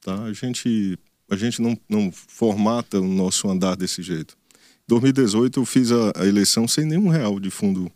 Tá? 0.00 0.24
A 0.24 0.32
gente, 0.32 0.98
a 1.30 1.36
gente 1.36 1.60
não, 1.60 1.78
não 1.88 2.10
formata 2.10 2.98
o 2.98 3.06
nosso 3.06 3.48
andar 3.48 3.76
desse 3.76 4.02
jeito. 4.02 4.34
Em 4.54 4.88
2018 4.88 5.60
eu 5.60 5.64
fiz 5.66 5.92
a, 5.92 6.12
a 6.16 6.26
eleição 6.26 6.66
sem 6.66 6.86
nenhum 6.86 7.08
real 7.08 7.38
de 7.38 7.50
fundo 7.50 7.92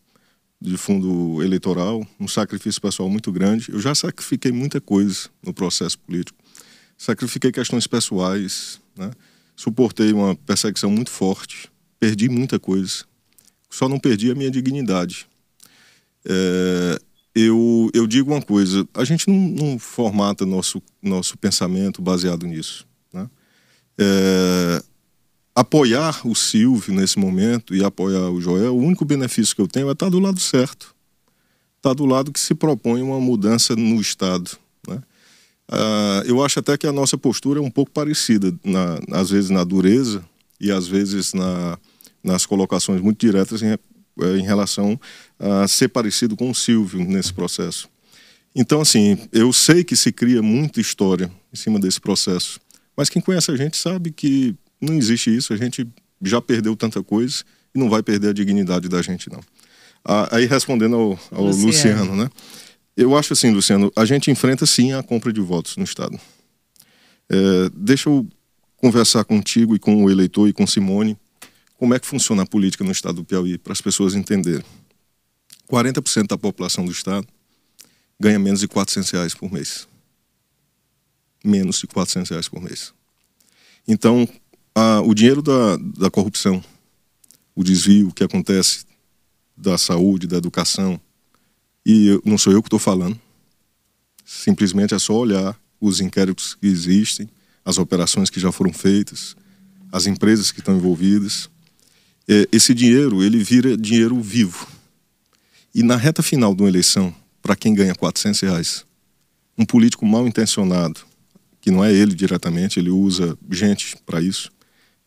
de 0.71 0.77
fundo 0.77 1.43
eleitoral, 1.43 2.05
um 2.19 2.27
sacrifício 2.27 2.81
pessoal 2.81 3.09
muito 3.09 3.31
grande. 3.31 3.71
Eu 3.71 3.79
já 3.79 3.95
sacrifiquei 3.95 4.51
muita 4.51 4.81
coisa 4.81 5.29
no 5.41 5.55
processo 5.55 5.97
político. 5.99 6.37
Sacrifiquei 6.99 7.53
questões 7.53 7.87
pessoais, 7.87 8.81
né? 8.97 9.13
suportei 9.55 10.13
uma 10.13 10.35
perseguição 10.35 10.91
muito 10.91 11.11
forte, 11.11 11.71
perdi 12.01 12.29
muita 12.29 12.59
coisa. 12.59 13.05
Só 13.71 13.89
não 13.89 13.99
perdi 13.99 14.31
a 14.31 14.35
minha 14.35 14.51
dignidade. 14.51 15.29
É, 16.25 17.01
eu, 17.33 17.89
eu 17.95 18.07
digo 18.07 18.33
uma 18.33 18.43
coisa: 18.43 18.89
a 18.95 19.05
gente 19.05 19.29
não, 19.29 19.37
não 19.37 19.79
formata 19.79 20.45
nosso, 20.45 20.83
nosso 21.01 21.39
pensamento 21.39 22.03
baseado 22.03 22.45
nisso. 22.45 22.87
Né? 23.13 23.29
É, 23.99 24.83
apoiar 25.57 26.21
o 26.27 26.35
Silvio 26.35 26.95
nesse 26.95 27.19
momento 27.19 27.75
e 27.75 27.83
apoiar 27.83 28.29
o 28.29 28.39
Joel, 28.39 28.77
o 28.77 28.79
único 28.79 29.07
benefício 29.07 29.57
que 29.57 29.63
eu 29.63 29.67
tenho 29.67 29.89
é 29.89 29.93
estar 29.93 30.11
do 30.11 30.19
lado 30.19 30.39
certo. 30.39 30.95
Estar 31.79 31.95
do 31.95 32.05
lado 32.05 32.31
que 32.31 32.39
se 32.39 32.55
propõe 32.55 33.01
uma 33.01 33.19
mudança 33.19 33.75
no 33.75 33.99
Estado. 33.99 34.51
Né? 34.87 35.01
Ah, 35.67 36.23
eu 36.27 36.45
acho 36.45 36.59
até 36.59 36.77
que 36.77 36.87
a 36.87 36.93
nossa 36.93 37.17
postura 37.17 37.59
é 37.59 37.63
um 37.63 37.71
pouco 37.71 37.91
parecida, 37.91 38.55
na, 38.63 39.01
às 39.13 39.31
vezes 39.31 39.49
na 39.49 39.65
dureza 39.65 40.23
e 40.61 40.71
às 40.71 40.87
vezes 40.87 41.33
na, 41.33 41.79
nas 42.23 42.45
colocações 42.45 43.01
muito 43.01 43.19
diretas 43.19 43.63
em, 43.63 43.79
em 44.39 44.43
relação 44.43 45.01
a 45.39 45.67
ser 45.67 45.89
parecido 45.89 46.37
com 46.37 46.51
o 46.51 46.55
Silvio 46.55 47.03
nesse 47.03 47.33
processo. 47.33 47.89
Então, 48.55 48.83
assim, 48.83 49.19
eu 49.33 49.51
sei 49.55 49.83
que 49.83 49.97
se 49.97 50.13
cria 50.13 50.43
muita 50.43 50.83
história 50.83 51.31
em 51.51 51.57
cima 51.57 51.79
desse 51.79 52.01
processo, 52.01 52.61
mas 52.95 53.09
quem 53.09 53.23
conhece 53.23 53.51
a 53.51 53.57
gente 53.57 53.79
sabe 53.79 54.11
que 54.11 54.55
não 54.81 54.95
existe 54.95 55.35
isso, 55.35 55.53
a 55.53 55.57
gente 55.57 55.87
já 56.23 56.41
perdeu 56.41 56.77
tanta 56.77 57.03
coisa 57.03 57.45
e 57.75 57.79
não 57.79 57.89
vai 57.89 58.03
perder 58.03 58.31
a 58.31 58.33
dignidade 58.33 58.89
da 58.89 59.03
gente, 59.03 59.31
não. 59.31 59.41
Ah, 60.05 60.37
aí 60.37 60.47
respondendo 60.47 60.97
ao, 60.97 61.19
ao 61.33 61.45
Luciano. 61.45 61.67
Luciano, 61.67 62.17
né? 62.17 62.31
Eu 62.97 63.17
acho 63.17 63.33
assim, 63.33 63.51
Luciano, 63.51 63.93
a 63.95 64.05
gente 64.05 64.31
enfrenta 64.31 64.65
sim 64.65 64.93
a 64.93 65.03
compra 65.03 65.33
de 65.33 65.41
votos 65.41 65.77
no 65.77 65.85
Estado. 65.85 66.19
É, 67.29 67.71
deixa 67.75 68.09
eu 68.09 68.27
conversar 68.77 69.25
contigo 69.25 69.75
e 69.75 69.79
com 69.79 70.05
o 70.05 70.11
eleitor 70.11 70.49
e 70.49 70.53
com 70.53 70.67
Simone 70.67 71.19
como 71.79 71.95
é 71.95 71.99
que 71.99 72.07
funciona 72.07 72.43
a 72.43 72.47
política 72.47 72.85
no 72.85 72.91
Estado 72.91 73.17
do 73.17 73.25
Piauí, 73.25 73.59
para 73.59 73.73
as 73.73 73.81
pessoas 73.81 74.15
entenderem. 74.15 74.65
40% 75.71 76.29
da 76.29 76.39
população 76.39 76.85
do 76.85 76.93
Estado 76.93 77.27
ganha 78.19 78.39
menos 78.39 78.61
de 78.61 78.69
400 78.69 79.11
reais 79.11 79.35
por 79.35 79.53
mês. 79.53 79.87
Menos 81.45 81.79
de 81.81 81.87
400 81.87 82.31
reais 82.31 82.49
por 82.49 82.63
mês. 82.63 82.95
Então, 83.87 84.27
a, 84.77 85.01
o 85.01 85.15
dinheiro 85.15 85.41
da, 85.41 85.79
da 85.79 86.11
corrupção, 86.11 86.63
o 87.55 87.65
desvio 87.65 88.13
que 88.13 88.23
acontece 88.23 88.85
da 89.57 89.79
saúde, 89.79 90.27
da 90.27 90.37
educação, 90.37 91.01
e 91.85 92.09
eu, 92.09 92.23
não 92.27 92.37
sou 92.37 92.53
eu 92.53 92.63
que 92.63 92.67
estou 92.67 92.79
falando, 92.79 93.19
simplesmente 94.23 94.93
é 94.93 94.99
só 94.99 95.15
olhar 95.15 95.59
os 95.81 96.03
inquéritos 96.03 96.55
que 96.55 96.67
existem, 96.67 97.27
as 97.65 97.79
operações 97.79 98.29
que 98.29 98.39
já 98.39 98.53
foram 98.53 98.71
feitas, 98.71 99.35
as 99.91 100.07
empresas 100.07 100.53
que 100.53 100.59
estão 100.59 100.77
envolvidas. 100.77 101.49
É, 102.29 102.47
esse 102.53 102.75
dinheiro, 102.75 103.23
ele 103.23 103.43
vira 103.43 103.79
dinheiro 103.79 104.21
vivo. 104.21 104.69
E 105.75 105.83
na 105.83 105.97
reta 105.97 106.23
final 106.23 106.55
de 106.55 106.63
uma 106.63 106.69
eleição, 106.69 107.15
para 107.41 107.57
quem 107.57 107.73
ganha 107.73 107.95
400 107.95 108.41
reais, 108.41 108.85
um 109.57 109.65
político 109.65 110.05
mal 110.05 110.29
intencionado, 110.29 111.01
que 111.63 111.71
não 111.71 111.83
é 111.83 111.95
ele 111.95 112.15
diretamente, 112.15 112.79
ele 112.79 112.91
usa 112.91 113.39
gente 113.51 113.97
para 114.05 114.21
isso, 114.21 114.53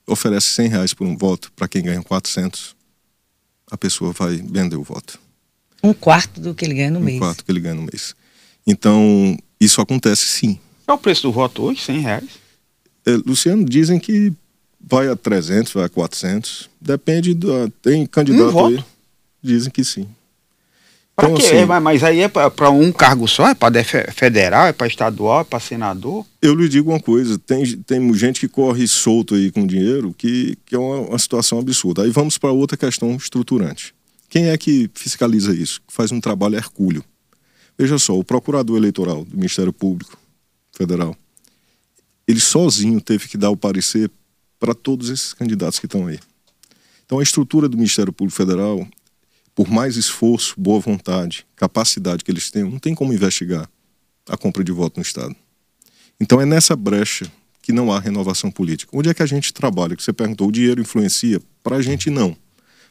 oferece 0.09 0.47
100 0.47 0.67
reais 0.67 0.93
por 0.93 1.05
um 1.05 1.15
voto 1.15 1.51
para 1.55 1.67
quem 1.67 1.83
ganha 1.83 2.01
400, 2.01 2.75
a 3.71 3.77
pessoa 3.77 4.11
vai 4.11 4.37
vender 4.37 4.75
o 4.75 4.83
voto. 4.83 5.19
Um 5.83 5.93
quarto 5.93 6.41
do 6.41 6.53
que 6.53 6.65
ele 6.65 6.73
ganha 6.73 6.91
no 6.91 6.99
um 6.99 7.03
mês. 7.03 7.17
Um 7.17 7.19
quarto 7.19 7.45
que 7.45 7.51
ele 7.51 7.59
ganha 7.59 7.75
no 7.75 7.83
mês. 7.83 8.15
Então, 8.67 9.37
isso 9.59 9.79
acontece 9.79 10.23
sim. 10.23 10.59
Qual 10.85 10.97
é 10.97 10.99
o 10.99 11.01
preço 11.01 11.23
do 11.23 11.31
voto 11.31 11.63
hoje? 11.63 11.81
100 11.81 11.99
reais? 11.99 12.29
É, 13.05 13.11
Luciano, 13.25 13.63
dizem 13.63 13.99
que 13.99 14.33
vai 14.79 15.07
a 15.07 15.15
300, 15.15 15.71
vai 15.71 15.85
a 15.85 15.89
400. 15.89 16.69
Depende 16.81 17.33
do. 17.33 17.69
Tem 17.81 18.05
candidato 18.05 18.57
um 18.57 18.65
aí. 18.67 18.83
Dizem 19.41 19.71
que 19.71 19.83
sim. 19.83 20.07
Pra 21.19 21.29
então, 21.29 21.41
quê? 21.41 21.55
Assim, 21.55 21.65
mas 21.65 22.03
aí 22.03 22.21
é 22.21 22.29
para 22.29 22.69
um 22.69 22.91
cargo 22.93 23.27
só? 23.27 23.49
É 23.49 23.53
para 23.53 23.83
federal, 23.83 24.67
é 24.67 24.73
para 24.73 24.87
estadual, 24.87 25.41
é 25.41 25.43
para 25.43 25.59
senador? 25.59 26.25
Eu 26.41 26.55
lhe 26.55 26.69
digo 26.69 26.91
uma 26.91 26.99
coisa: 26.99 27.37
tem, 27.37 27.65
tem 27.81 28.13
gente 28.13 28.39
que 28.39 28.47
corre 28.47 28.87
solto 28.87 29.35
aí 29.35 29.51
com 29.51 29.67
dinheiro, 29.67 30.15
que, 30.17 30.57
que 30.65 30.75
é 30.75 30.79
uma, 30.79 31.09
uma 31.09 31.19
situação 31.19 31.59
absurda. 31.59 32.03
Aí 32.03 32.09
vamos 32.09 32.37
para 32.37 32.51
outra 32.51 32.77
questão 32.77 33.13
estruturante. 33.15 33.93
Quem 34.29 34.47
é 34.47 34.57
que 34.57 34.89
fiscaliza 34.93 35.53
isso? 35.53 35.81
Que 35.85 35.93
faz 35.93 36.11
um 36.11 36.21
trabalho 36.21 36.55
hercúleo? 36.55 37.03
Veja 37.77 37.97
só, 37.97 38.17
o 38.17 38.23
procurador 38.23 38.77
eleitoral 38.77 39.25
do 39.25 39.35
Ministério 39.35 39.73
Público 39.73 40.17
Federal, 40.71 41.15
ele 42.27 42.39
sozinho 42.39 43.01
teve 43.01 43.27
que 43.27 43.37
dar 43.37 43.49
o 43.49 43.57
parecer 43.57 44.09
para 44.57 44.73
todos 44.73 45.09
esses 45.09 45.33
candidatos 45.33 45.79
que 45.79 45.85
estão 45.85 46.07
aí. 46.07 46.19
Então, 47.05 47.19
a 47.19 47.23
estrutura 47.23 47.67
do 47.67 47.75
Ministério 47.75 48.13
Público 48.13 48.37
Federal 48.37 48.87
por 49.59 49.69
mais 49.69 49.97
esforço, 49.97 50.55
boa 50.57 50.79
vontade, 50.79 51.45
capacidade 51.53 52.23
que 52.23 52.31
eles 52.31 52.49
tenham, 52.49 52.69
não 52.69 52.79
tem 52.79 52.95
como 52.95 53.11
investigar 53.11 53.69
a 54.25 54.37
compra 54.37 54.63
de 54.63 54.71
voto 54.71 54.95
no 54.95 55.01
Estado. 55.01 55.35
Então 56.17 56.39
é 56.39 56.45
nessa 56.45 56.77
brecha 56.77 57.29
que 57.61 57.73
não 57.73 57.91
há 57.91 57.99
renovação 57.99 58.49
política. 58.49 58.89
Onde 58.97 59.09
é 59.09 59.13
que 59.13 59.21
a 59.21 59.25
gente 59.25 59.53
trabalha? 59.53 59.97
Que 59.97 60.01
você 60.01 60.13
perguntou, 60.13 60.47
o 60.47 60.51
dinheiro 60.51 60.79
influencia? 60.79 61.41
Para 61.61 61.75
a 61.75 61.81
gente 61.81 62.09
não. 62.09 62.37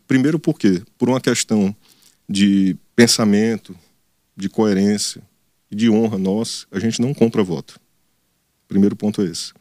Primeiro 0.06 0.38
por 0.38 0.58
quê? 0.58 0.82
Por 0.98 1.08
uma 1.08 1.22
questão 1.22 1.74
de 2.28 2.76
pensamento, 2.94 3.74
de 4.36 4.50
coerência 4.50 5.22
e 5.70 5.74
de 5.74 5.88
honra 5.88 6.18
nossa, 6.18 6.66
a 6.70 6.78
gente 6.78 7.00
não 7.00 7.14
compra 7.14 7.42
voto. 7.42 7.80
Primeiro 8.68 8.94
ponto 8.94 9.22
é 9.22 9.24
esse. 9.24 9.54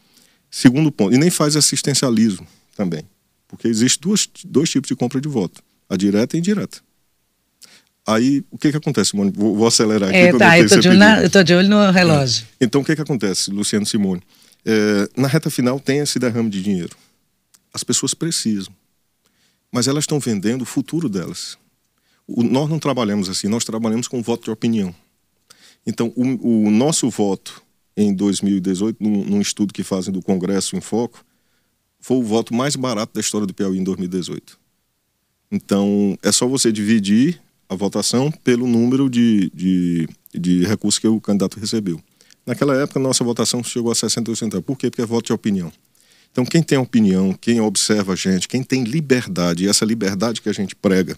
Segundo 0.52 0.91
ponto, 0.91 1.15
e 1.15 1.17
nem 1.17 1.30
faz 1.30 1.56
assistencialismo 1.56 2.46
também, 2.76 3.04
porque 3.48 3.70
existe 3.70 3.98
duas, 3.98 4.28
dois 4.43 4.70
tipos 4.70 4.89
de 4.89 4.96
compra 4.98 5.22
de 5.22 5.30
voto, 5.30 5.63
a 5.88 5.96
direta 5.96 6.36
e 6.36 6.38
a 6.38 6.39
indireta. 6.39 6.86
Aí, 8.08 8.41
o 8.50 8.58
que 8.58 8.72
que 8.72 8.78
acontece, 8.78 9.12
Simone? 9.12 9.34
Vou, 9.36 9.54
vou 9.54 9.67
acelerar 9.67 10.08
aqui. 10.08 10.17
É, 10.17 10.38
tá, 10.38 10.58
eu 10.58 10.65
estou 10.65 10.80
de, 10.80 10.88
olho 10.88 11.43
de 11.43 11.54
olho 11.54 11.67
no 11.67 11.91
relógio. 11.91 12.48
É. 12.58 12.63
Então, 12.63 12.80
o 12.80 12.86
que 12.86 12.96
que 12.96 13.02
acontece, 13.02 13.52
Luciano 13.52 13.86
Simone? 13.86 14.22
É, 14.65 15.10
na 15.17 15.28
reta 15.28 15.50
final 15.50 15.78
tem 15.78 16.00
esse 16.00 16.17
derrame 16.17 16.50
de 16.50 16.63
dinheiro. 16.63 16.96
As 17.74 17.84
pessoas 17.84 18.13
precisam. 18.13 18.74
Mas 19.70 19.89
elas 19.89 20.04
estão 20.04 20.22
vendendo 20.22 20.62
o 20.62 20.65
futuro 20.65 21.10
delas. 21.10 21.58
O, 22.26 22.43
nós 22.43 22.70
não 22.70 22.80
trabalhamos 22.80 23.28
assim, 23.28 23.50
nós 23.50 23.65
trabalhamos 23.65 24.08
com 24.08 24.22
voto 24.22 24.46
de 24.46 24.52
opinião. 24.52 24.96
Então, 25.86 26.13
o, 26.15 26.67
o 26.67 26.72
nosso 26.72 27.10
voto 27.10 27.62
em 27.96 28.13
2018, 28.13 29.04
num, 29.04 29.26
num 29.26 29.41
estudo 29.41 29.74
que 29.74 29.84
fazem 29.84 30.13
do 30.13 30.22
Congresso 30.22 30.78
em 30.78 30.82
Foco, 30.82 31.26
foi 32.00 32.15
o 32.15 32.24
voto 32.24 32.54
mais 32.54 32.78
barato 32.78 33.13
da 33.15 33.20
história 33.20 33.46
do 33.46 33.54
Piauí 33.54 33.78
em 33.78 33.84
2018. 33.84 34.58
Então, 35.52 36.17
é 36.24 36.32
só 36.32 36.48
você 36.48 36.72
dividir 36.72 37.41
a 37.69 37.75
votação 37.75 38.32
pelo 38.32 38.67
número 38.67 39.10
de, 39.10 39.51
de, 39.53 40.10
de 40.34 40.65
recursos 40.65 40.99
que 40.99 41.08
o 41.08 41.19
candidato 41.19 41.60
recebeu. 41.60 42.01
Naquela 42.45 42.75
época, 42.75 42.99
nossa 42.99 43.23
votação 43.23 43.63
chegou 43.63 43.91
a 43.91 43.95
60%. 43.95 44.62
Por 44.62 44.77
quê? 44.77 44.89
Porque 44.89 45.01
é 45.01 45.06
voto 45.06 45.25
de 45.25 45.34
opinião. 45.34 45.71
Então, 46.32 46.45
quem 46.45 46.63
tem 46.63 46.77
opinião, 46.77 47.34
quem 47.34 47.60
observa 47.60 48.13
a 48.13 48.15
gente, 48.15 48.47
quem 48.47 48.63
tem 48.63 48.84
liberdade, 48.84 49.65
e 49.65 49.67
essa 49.67 49.84
liberdade 49.84 50.41
que 50.41 50.47
a 50.47 50.53
gente 50.53 50.75
prega, 50.75 51.17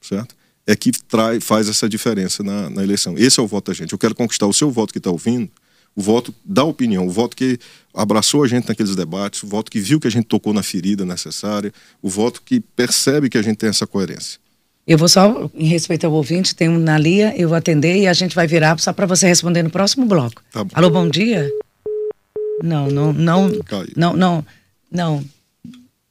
certo? 0.00 0.34
É 0.66 0.74
que 0.74 0.90
traz, 0.90 1.44
faz 1.44 1.68
essa 1.68 1.88
diferença 1.88 2.42
na, 2.42 2.70
na 2.70 2.82
eleição. 2.82 3.14
Esse 3.16 3.38
é 3.38 3.42
o 3.42 3.46
voto 3.46 3.70
da 3.70 3.74
gente. 3.74 3.92
Eu 3.92 3.98
quero 3.98 4.14
conquistar 4.14 4.46
o 4.46 4.52
seu 4.52 4.70
voto 4.70 4.92
que 4.92 4.98
está 4.98 5.10
ouvindo, 5.10 5.50
o 5.94 6.02
voto 6.02 6.34
da 6.44 6.64
opinião, 6.64 7.06
o 7.06 7.10
voto 7.10 7.36
que 7.36 7.58
abraçou 7.92 8.42
a 8.42 8.48
gente 8.48 8.66
naqueles 8.68 8.96
debates, 8.96 9.42
o 9.42 9.46
voto 9.46 9.70
que 9.70 9.78
viu 9.78 10.00
que 10.00 10.08
a 10.08 10.10
gente 10.10 10.24
tocou 10.24 10.52
na 10.52 10.62
ferida 10.62 11.04
necessária, 11.04 11.72
o 12.02 12.08
voto 12.08 12.42
que 12.42 12.58
percebe 12.58 13.28
que 13.28 13.38
a 13.38 13.42
gente 13.42 13.58
tem 13.58 13.68
essa 13.68 13.86
coerência. 13.86 14.40
Eu 14.86 14.98
vou 14.98 15.08
só, 15.08 15.50
em 15.54 15.66
respeito 15.66 16.06
ao 16.06 16.12
ouvinte, 16.12 16.54
tem 16.54 16.68
um 16.68 16.78
na 16.78 16.98
linha, 16.98 17.32
eu 17.36 17.48
vou 17.48 17.56
atender 17.56 17.96
e 17.96 18.06
a 18.06 18.12
gente 18.12 18.34
vai 18.34 18.46
virar 18.46 18.78
só 18.78 18.92
para 18.92 19.06
você 19.06 19.26
responder 19.26 19.62
no 19.62 19.70
próximo 19.70 20.04
bloco. 20.04 20.42
Tá 20.52 20.62
bom. 20.62 20.70
Alô, 20.74 20.90
bom 20.90 21.08
dia? 21.08 21.50
Não, 22.62 22.88
não, 22.88 23.12
não, 23.12 23.50
não, 23.96 24.14
não, 24.14 24.46
não, 24.90 25.24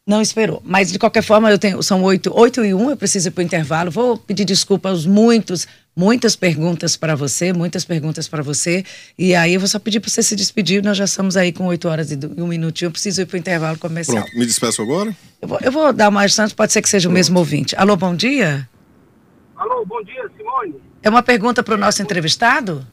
não 0.07 0.21
esperou. 0.21 0.59
Mas, 0.65 0.91
de 0.91 0.97
qualquer 0.97 1.21
forma, 1.21 1.51
eu 1.51 1.59
tenho, 1.59 1.83
são 1.83 2.01
oito, 2.03 2.31
oito 2.35 2.65
e 2.65 2.73
um, 2.73 2.89
eu 2.89 2.97
preciso 2.97 3.27
ir 3.27 3.31
para 3.31 3.43
o 3.43 3.45
intervalo. 3.45 3.91
Vou 3.91 4.17
pedir 4.17 4.43
desculpa 4.43 4.89
aos 4.89 5.05
muitos, 5.05 5.67
muitas 5.95 6.35
perguntas 6.35 6.97
para 6.97 7.15
você, 7.15 7.53
muitas 7.53 7.85
perguntas 7.85 8.27
para 8.27 8.41
você. 8.41 8.83
E 9.17 9.35
aí 9.35 9.53
eu 9.53 9.59
vou 9.59 9.67
só 9.67 9.79
pedir 9.79 9.99
para 9.99 10.09
você 10.09 10.23
se 10.23 10.35
despedir. 10.35 10.83
Nós 10.83 10.97
já 10.97 11.05
estamos 11.05 11.37
aí 11.37 11.51
com 11.51 11.65
oito 11.67 11.87
horas 11.87 12.11
e 12.11 12.19
um 12.37 12.47
minutinho. 12.47 12.87
Eu 12.87 12.91
preciso 12.91 13.21
ir 13.21 13.25
para 13.25 13.35
o 13.35 13.39
intervalo 13.39 13.77
comercial. 13.77 14.23
Pronto, 14.23 14.37
me 14.37 14.45
despeço 14.45 14.81
agora? 14.81 15.15
Eu 15.41 15.47
vou, 15.47 15.59
eu 15.61 15.71
vou 15.71 15.93
dar 15.93 16.09
uma 16.09 16.27
chance, 16.27 16.53
pode 16.53 16.71
ser 16.73 16.81
que 16.81 16.89
seja 16.89 17.07
o 17.07 17.11
Pronto. 17.11 17.19
mesmo 17.19 17.39
ouvinte. 17.39 17.75
Alô, 17.75 17.95
bom 17.95 18.15
dia? 18.15 18.67
Alô, 19.55 19.85
bom 19.85 20.01
dia, 20.03 20.29
Simone. 20.35 20.75
É 21.01 21.09
uma 21.09 21.23
pergunta 21.23 21.61
para 21.63 21.75
o 21.75 21.77
nosso 21.77 22.01
entrevistado? 22.01 22.85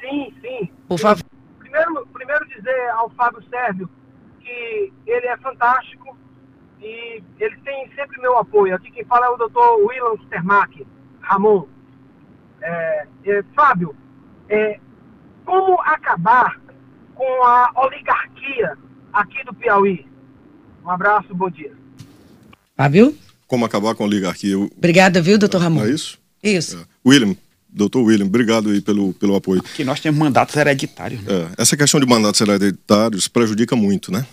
Sim, 0.00 0.32
sim. 0.40 0.70
Por 0.88 0.98
favor. 0.98 1.24
Primeiro, 1.58 2.06
primeiro 2.12 2.46
dizer 2.48 2.88
ao 2.90 3.10
Fábio 3.10 3.42
Sérvio 3.48 3.88
que 4.40 4.92
ele 5.06 5.26
é 5.26 5.36
fantástico 5.38 6.16
e 6.80 7.22
ele 7.38 7.56
tem 7.64 7.90
sempre 7.94 8.20
meu 8.20 8.38
apoio. 8.38 8.74
Aqui 8.74 8.90
quem 8.90 9.04
fala 9.04 9.26
é 9.26 9.28
o 9.28 9.36
doutor 9.36 9.84
William 9.84 10.14
Stermack, 10.24 10.86
Ramon. 11.20 11.66
É, 12.60 13.06
é, 13.24 13.44
Fábio, 13.54 13.94
é, 14.48 14.78
como 15.44 15.80
acabar 15.80 16.60
com 17.14 17.44
a 17.44 17.72
oligarquia 17.76 18.76
aqui 19.12 19.44
do 19.44 19.54
Piauí? 19.54 20.06
Um 20.84 20.90
abraço, 20.90 21.34
bom 21.34 21.50
dia. 21.50 21.72
Fábio? 22.76 23.16
Como 23.46 23.64
acabar 23.64 23.94
com 23.94 24.04
a 24.04 24.06
oligarquia? 24.06 24.52
Eu... 24.52 24.70
Obrigada, 24.76 25.20
viu, 25.20 25.38
doutor 25.38 25.60
Ramon? 25.60 25.80
Não 25.80 25.86
é 25.86 25.90
isso? 25.90 26.18
Isso. 26.42 26.76
É. 26.78 27.08
William, 27.08 27.36
doutor 27.68 28.02
William, 28.02 28.26
obrigado 28.26 28.70
aí 28.70 28.80
pelo, 28.80 29.12
pelo 29.14 29.34
apoio. 29.34 29.62
Que 29.62 29.84
nós 29.84 30.00
temos 30.00 30.18
mandatos 30.18 30.54
hereditários. 30.56 31.22
Né? 31.22 31.32
É, 31.32 31.62
essa 31.62 31.76
questão 31.76 31.98
de 31.98 32.06
mandatos 32.06 32.40
hereditários 32.40 33.28
prejudica 33.28 33.74
muito, 33.74 34.12
né? 34.12 34.26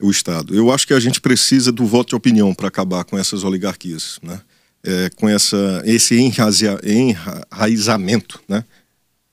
O 0.00 0.10
Estado. 0.10 0.54
Eu 0.54 0.72
acho 0.72 0.86
que 0.86 0.94
a 0.94 1.00
gente 1.00 1.20
precisa 1.20 1.70
do 1.70 1.86
voto 1.86 2.10
de 2.10 2.16
opinião 2.16 2.52
para 2.54 2.68
acabar 2.68 3.04
com 3.04 3.16
essas 3.16 3.44
oligarquias, 3.44 4.18
né? 4.22 4.40
É, 4.86 5.08
com 5.16 5.26
essa, 5.26 5.82
esse 5.86 6.14
enraizamento, 6.14 8.38
né? 8.46 8.62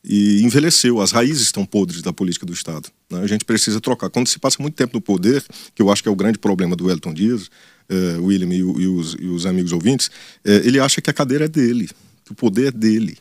E 0.04 0.42
envelheceu, 0.42 1.00
as 1.00 1.12
raízes 1.12 1.44
estão 1.44 1.66
podres 1.66 2.02
da 2.02 2.12
política 2.12 2.46
do 2.46 2.54
Estado. 2.54 2.90
Né? 3.10 3.20
A 3.20 3.28
gente 3.28 3.46
precisa 3.46 3.80
trocar. 3.80 4.10
Quando 4.10 4.28
se 4.28 4.40
passa 4.40 4.58
muito 4.60 4.74
tempo 4.74 4.96
no 4.96 5.02
poder, 5.02 5.44
que 5.76 5.82
eu 5.82 5.92
acho 5.92 6.02
que 6.02 6.10
é 6.10 6.12
o 6.12 6.16
grande 6.16 6.40
problema 6.40 6.76
do 6.76 6.90
Elton 6.90 7.14
Dias, 7.14 7.52
é, 7.88 8.18
William 8.18 8.50
e, 8.50 8.58
e, 8.58 8.88
os, 8.88 9.16
e, 9.20 9.28
os, 9.28 9.46
amigos 9.46 9.72
ouvintes, 9.72 10.10
é, 10.44 10.56
ele 10.66 10.80
acha 10.80 11.02
que 11.02 11.10
a 11.10 11.14
cadeira 11.14 11.46
é 11.46 11.48
dele, 11.48 11.88
que 12.26 12.32
o 12.32 12.36
poder 12.36 12.70
é 12.70 12.72
dele. 12.72 13.18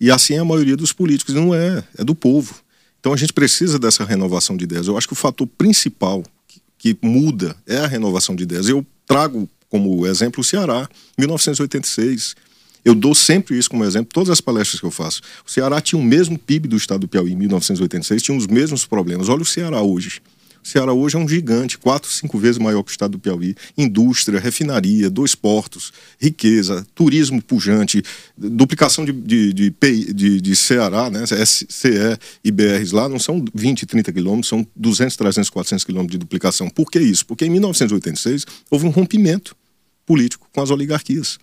E 0.00 0.10
assim 0.10 0.34
é 0.34 0.38
a 0.38 0.44
maioria 0.44 0.76
dos 0.76 0.92
políticos, 0.92 1.34
não 1.34 1.54
é, 1.54 1.84
é 1.98 2.04
do 2.04 2.14
povo. 2.14 2.54
Então 3.00 3.12
a 3.12 3.16
gente 3.16 3.32
precisa 3.32 3.78
dessa 3.78 4.04
renovação 4.04 4.56
de 4.56 4.64
ideias. 4.64 4.86
Eu 4.86 4.96
acho 4.96 5.06
que 5.06 5.12
o 5.12 5.16
fator 5.16 5.46
principal 5.46 6.22
que, 6.46 6.94
que 6.94 7.06
muda 7.06 7.54
é 7.66 7.78
a 7.78 7.86
renovação 7.86 8.34
de 8.34 8.44
ideias. 8.44 8.68
Eu 8.68 8.86
trago 9.06 9.48
como 9.68 10.06
exemplo 10.06 10.40
o 10.40 10.44
Ceará, 10.44 10.88
1986. 11.18 12.34
Eu 12.84 12.94
dou 12.94 13.14
sempre 13.14 13.58
isso 13.58 13.68
como 13.68 13.84
exemplo, 13.84 14.10
todas 14.12 14.30
as 14.30 14.40
palestras 14.40 14.80
que 14.80 14.86
eu 14.86 14.90
faço. 14.90 15.20
O 15.46 15.50
Ceará 15.50 15.80
tinha 15.80 16.00
o 16.00 16.04
mesmo 16.04 16.38
PIB 16.38 16.68
do 16.68 16.76
estado 16.76 17.00
do 17.00 17.08
Piauí 17.08 17.32
em 17.32 17.36
1986, 17.36 18.22
tinha 18.22 18.36
os 18.36 18.46
mesmos 18.46 18.86
problemas. 18.86 19.28
Olha 19.28 19.42
o 19.42 19.46
Ceará 19.46 19.82
hoje. 19.82 20.22
Ceará 20.68 20.92
hoje 20.92 21.16
é 21.16 21.18
um 21.18 21.26
gigante, 21.26 21.78
quatro, 21.78 22.10
cinco 22.10 22.38
vezes 22.38 22.58
maior 22.58 22.82
que 22.82 22.90
o 22.90 22.92
estado 22.92 23.12
do 23.12 23.18
Piauí. 23.18 23.54
Indústria, 23.76 24.38
refinaria, 24.38 25.08
dois 25.08 25.34
portos, 25.34 25.92
riqueza, 26.20 26.86
turismo 26.94 27.40
pujante, 27.42 28.02
duplicação 28.36 29.02
de, 29.02 29.12
de, 29.12 29.52
de, 29.54 29.72
de, 30.12 30.40
de 30.42 30.56
Ceará, 30.56 31.08
né? 31.08 31.24
SCE 31.26 32.18
e 32.44 32.50
BRs 32.50 32.92
lá 32.92 33.08
não 33.08 33.18
são 33.18 33.42
20, 33.54 33.86
30 33.86 34.12
quilômetros, 34.12 34.48
são 34.48 34.66
200, 34.76 35.16
300, 35.16 35.48
400 35.48 35.84
quilômetros 35.84 36.12
de 36.12 36.18
duplicação. 36.18 36.68
Por 36.68 36.90
que 36.90 37.00
isso? 37.00 37.24
Porque 37.24 37.46
em 37.46 37.50
1986 37.50 38.44
houve 38.70 38.86
um 38.86 38.90
rompimento 38.90 39.56
político 40.04 40.48
com 40.52 40.60
as 40.60 40.70
oligarquias. 40.70 41.38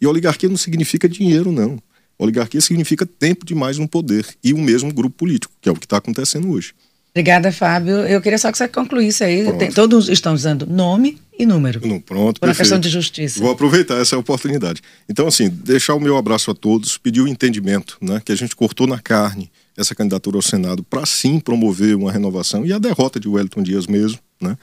E 0.00 0.06
oligarquia 0.06 0.48
não 0.48 0.56
significa 0.56 1.08
dinheiro, 1.08 1.50
não. 1.50 1.76
Oligarquia 2.16 2.60
significa 2.60 3.04
tempo 3.04 3.44
demais 3.44 3.78
no 3.78 3.88
poder 3.88 4.26
e 4.44 4.52
o 4.52 4.58
mesmo 4.58 4.94
grupo 4.94 5.16
político, 5.16 5.52
que 5.60 5.68
é 5.68 5.72
o 5.72 5.74
que 5.74 5.86
está 5.86 5.96
acontecendo 5.96 6.50
hoje. 6.50 6.72
Obrigada, 7.12 7.50
Fábio. 7.50 7.96
Eu 8.06 8.20
queria 8.20 8.38
só 8.38 8.52
que 8.52 8.58
você 8.58 8.68
concluísse 8.68 9.24
aí. 9.24 9.52
Tem, 9.58 9.70
todos 9.72 10.08
estão 10.08 10.32
usando 10.32 10.64
nome 10.64 11.18
e 11.36 11.44
número. 11.44 11.84
No, 11.86 12.00
pronto, 12.00 12.38
Por 12.38 12.48
uma 12.48 12.54
questão 12.54 12.78
de 12.78 12.88
justiça. 12.88 13.40
Vou 13.40 13.50
aproveitar 13.50 13.96
essa 13.96 14.16
oportunidade. 14.16 14.80
Então, 15.08 15.26
assim, 15.26 15.48
deixar 15.48 15.94
o 15.94 16.00
meu 16.00 16.16
abraço 16.16 16.50
a 16.50 16.54
todos, 16.54 16.98
pedir 16.98 17.20
o 17.20 17.26
entendimento, 17.28 17.98
né, 18.00 18.22
que 18.24 18.30
a 18.30 18.36
gente 18.36 18.54
cortou 18.54 18.86
na 18.86 19.00
carne 19.00 19.50
essa 19.76 19.94
candidatura 19.94 20.36
ao 20.36 20.42
Senado 20.42 20.84
para 20.84 21.04
sim 21.04 21.40
promover 21.40 21.96
uma 21.96 22.12
renovação 22.12 22.64
e 22.64 22.72
a 22.72 22.78
derrota 22.78 23.18
de 23.18 23.28
Wellington 23.28 23.62
Dias 23.62 23.86
mesmo, 23.86 24.18
né, 24.40 24.56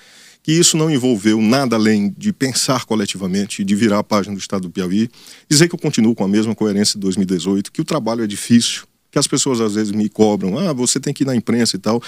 que 0.44 0.52
isso 0.52 0.78
não 0.78 0.90
envolveu 0.90 1.42
nada 1.42 1.76
além 1.76 2.14
de 2.18 2.32
pensar 2.32 2.86
coletivamente, 2.86 3.64
de 3.64 3.76
virar 3.76 4.00
a 4.00 4.04
página 4.04 4.36
do 4.36 4.40
Estado 4.40 4.62
do 4.64 4.70
Piauí, 4.70 5.10
dizer 5.50 5.68
que 5.68 5.76
eu 5.76 5.80
continuo 5.80 6.16
com 6.16 6.24
a 6.24 6.28
mesma 6.28 6.56
coerência 6.56 6.94
de 6.94 7.02
2018, 7.02 7.72
que 7.72 7.82
o 7.82 7.86
trabalho 7.86 8.24
é 8.24 8.28
difícil, 8.28 8.84
que 9.12 9.18
as 9.18 9.28
pessoas 9.28 9.60
às 9.60 9.74
vezes 9.74 9.92
me 9.92 10.08
cobram, 10.08 10.58
ah, 10.58 10.72
você 10.72 11.00
tem 11.00 11.14
que 11.14 11.24
ir 11.24 11.26
na 11.26 11.36
imprensa 11.36 11.76
e 11.76 11.80
tal 11.80 12.02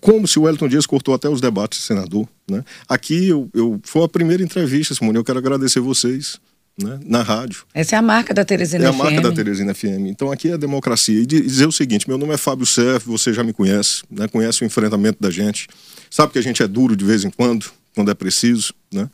como 0.00 0.26
se 0.26 0.38
o 0.38 0.42
Wellington 0.42 0.68
Dias 0.68 0.86
cortou 0.86 1.14
até 1.14 1.28
os 1.28 1.40
debates 1.40 1.80
de 1.80 1.86
senador. 1.86 2.28
Né? 2.48 2.64
Aqui 2.88 3.28
eu, 3.28 3.48
eu, 3.54 3.80
foi 3.82 4.04
a 4.04 4.08
primeira 4.08 4.42
entrevista, 4.42 4.94
Simone, 4.94 5.16
eu 5.18 5.24
quero 5.24 5.38
agradecer 5.38 5.80
vocês. 5.80 6.38
Né, 6.80 6.98
na 7.04 7.22
rádio. 7.22 7.64
Essa 7.74 7.96
é 7.96 7.98
a 7.98 8.00
marca 8.00 8.32
da 8.32 8.42
Teresina 8.42 8.84
FM. 8.84 8.86
É 8.86 8.88
a 8.88 9.04
marca 9.04 9.20
da 9.20 9.32
Teresina 9.32 9.74
FM. 9.74 10.06
Então 10.06 10.32
aqui 10.32 10.48
é 10.48 10.54
a 10.54 10.56
democracia. 10.56 11.20
E 11.20 11.26
dizer 11.26 11.66
o 11.66 11.72
seguinte: 11.72 12.08
meu 12.08 12.16
nome 12.16 12.32
é 12.32 12.38
Fábio 12.38 12.64
Serf, 12.64 13.06
você 13.06 13.34
já 13.34 13.44
me 13.44 13.52
conhece, 13.52 14.02
né, 14.10 14.26
conhece 14.28 14.62
o 14.62 14.64
enfrentamento 14.64 15.18
da 15.20 15.30
gente, 15.30 15.68
sabe 16.08 16.32
que 16.32 16.38
a 16.38 16.42
gente 16.42 16.62
é 16.62 16.68
duro 16.68 16.96
de 16.96 17.04
vez 17.04 17.22
em 17.22 17.28
quando, 17.28 17.66
quando 17.94 18.10
é 18.10 18.14
preciso. 18.14 18.72
Né? 18.90 19.10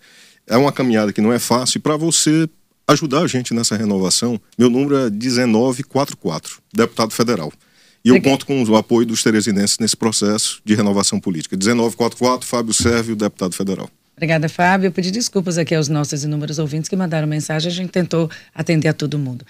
É 0.47 0.57
uma 0.57 0.71
caminhada 0.71 1.13
que 1.13 1.21
não 1.21 1.33
é 1.33 1.41
fácil. 1.41 1.79
E 1.79 1.81
para 1.81 1.97
você 1.97 2.49
ajudar 2.87 3.23
a 3.23 3.27
gente 3.27 3.53
nessa 3.53 3.75
renovação, 3.75 4.41
meu 4.57 4.71
número 4.71 4.97
é 4.97 5.11
1944, 5.11 6.59
deputado 6.73 7.11
federal. 7.11 7.53
E 8.07 8.09
eu 8.09 8.23
conto 8.23 8.47
com 8.47 8.63
o 8.63 8.77
apoio 8.77 9.05
dos 9.05 9.21
teresinenses 9.21 9.79
nesse 9.81 9.97
processo 9.97 10.61
de 10.65 10.77
renovação 10.77 11.19
política. 11.19 11.57
1944, 11.57 12.47
Fábio 12.47 12.73
Sérvio, 12.73 13.17
deputado 13.17 13.53
federal. 13.53 13.91
Obrigada, 14.17 14.49
Fábio. 14.49 14.87
Eu 14.89 14.93
pedi 14.93 15.11
desculpas 15.11 15.59
aqui 15.59 15.75
aos 15.75 15.89
nossos 15.89 16.25
inúmeros 16.25 16.59
ouvintes 16.59 16.89
que 16.89 16.97
mandaram 16.97 17.29
mensagem. 17.29 17.71
A 17.71 17.75
gente 17.75 17.91
tentou 17.91 18.31
atender 18.55 18.89
a 18.89 18.95
todo 18.95 19.19
mundo. 19.19 19.45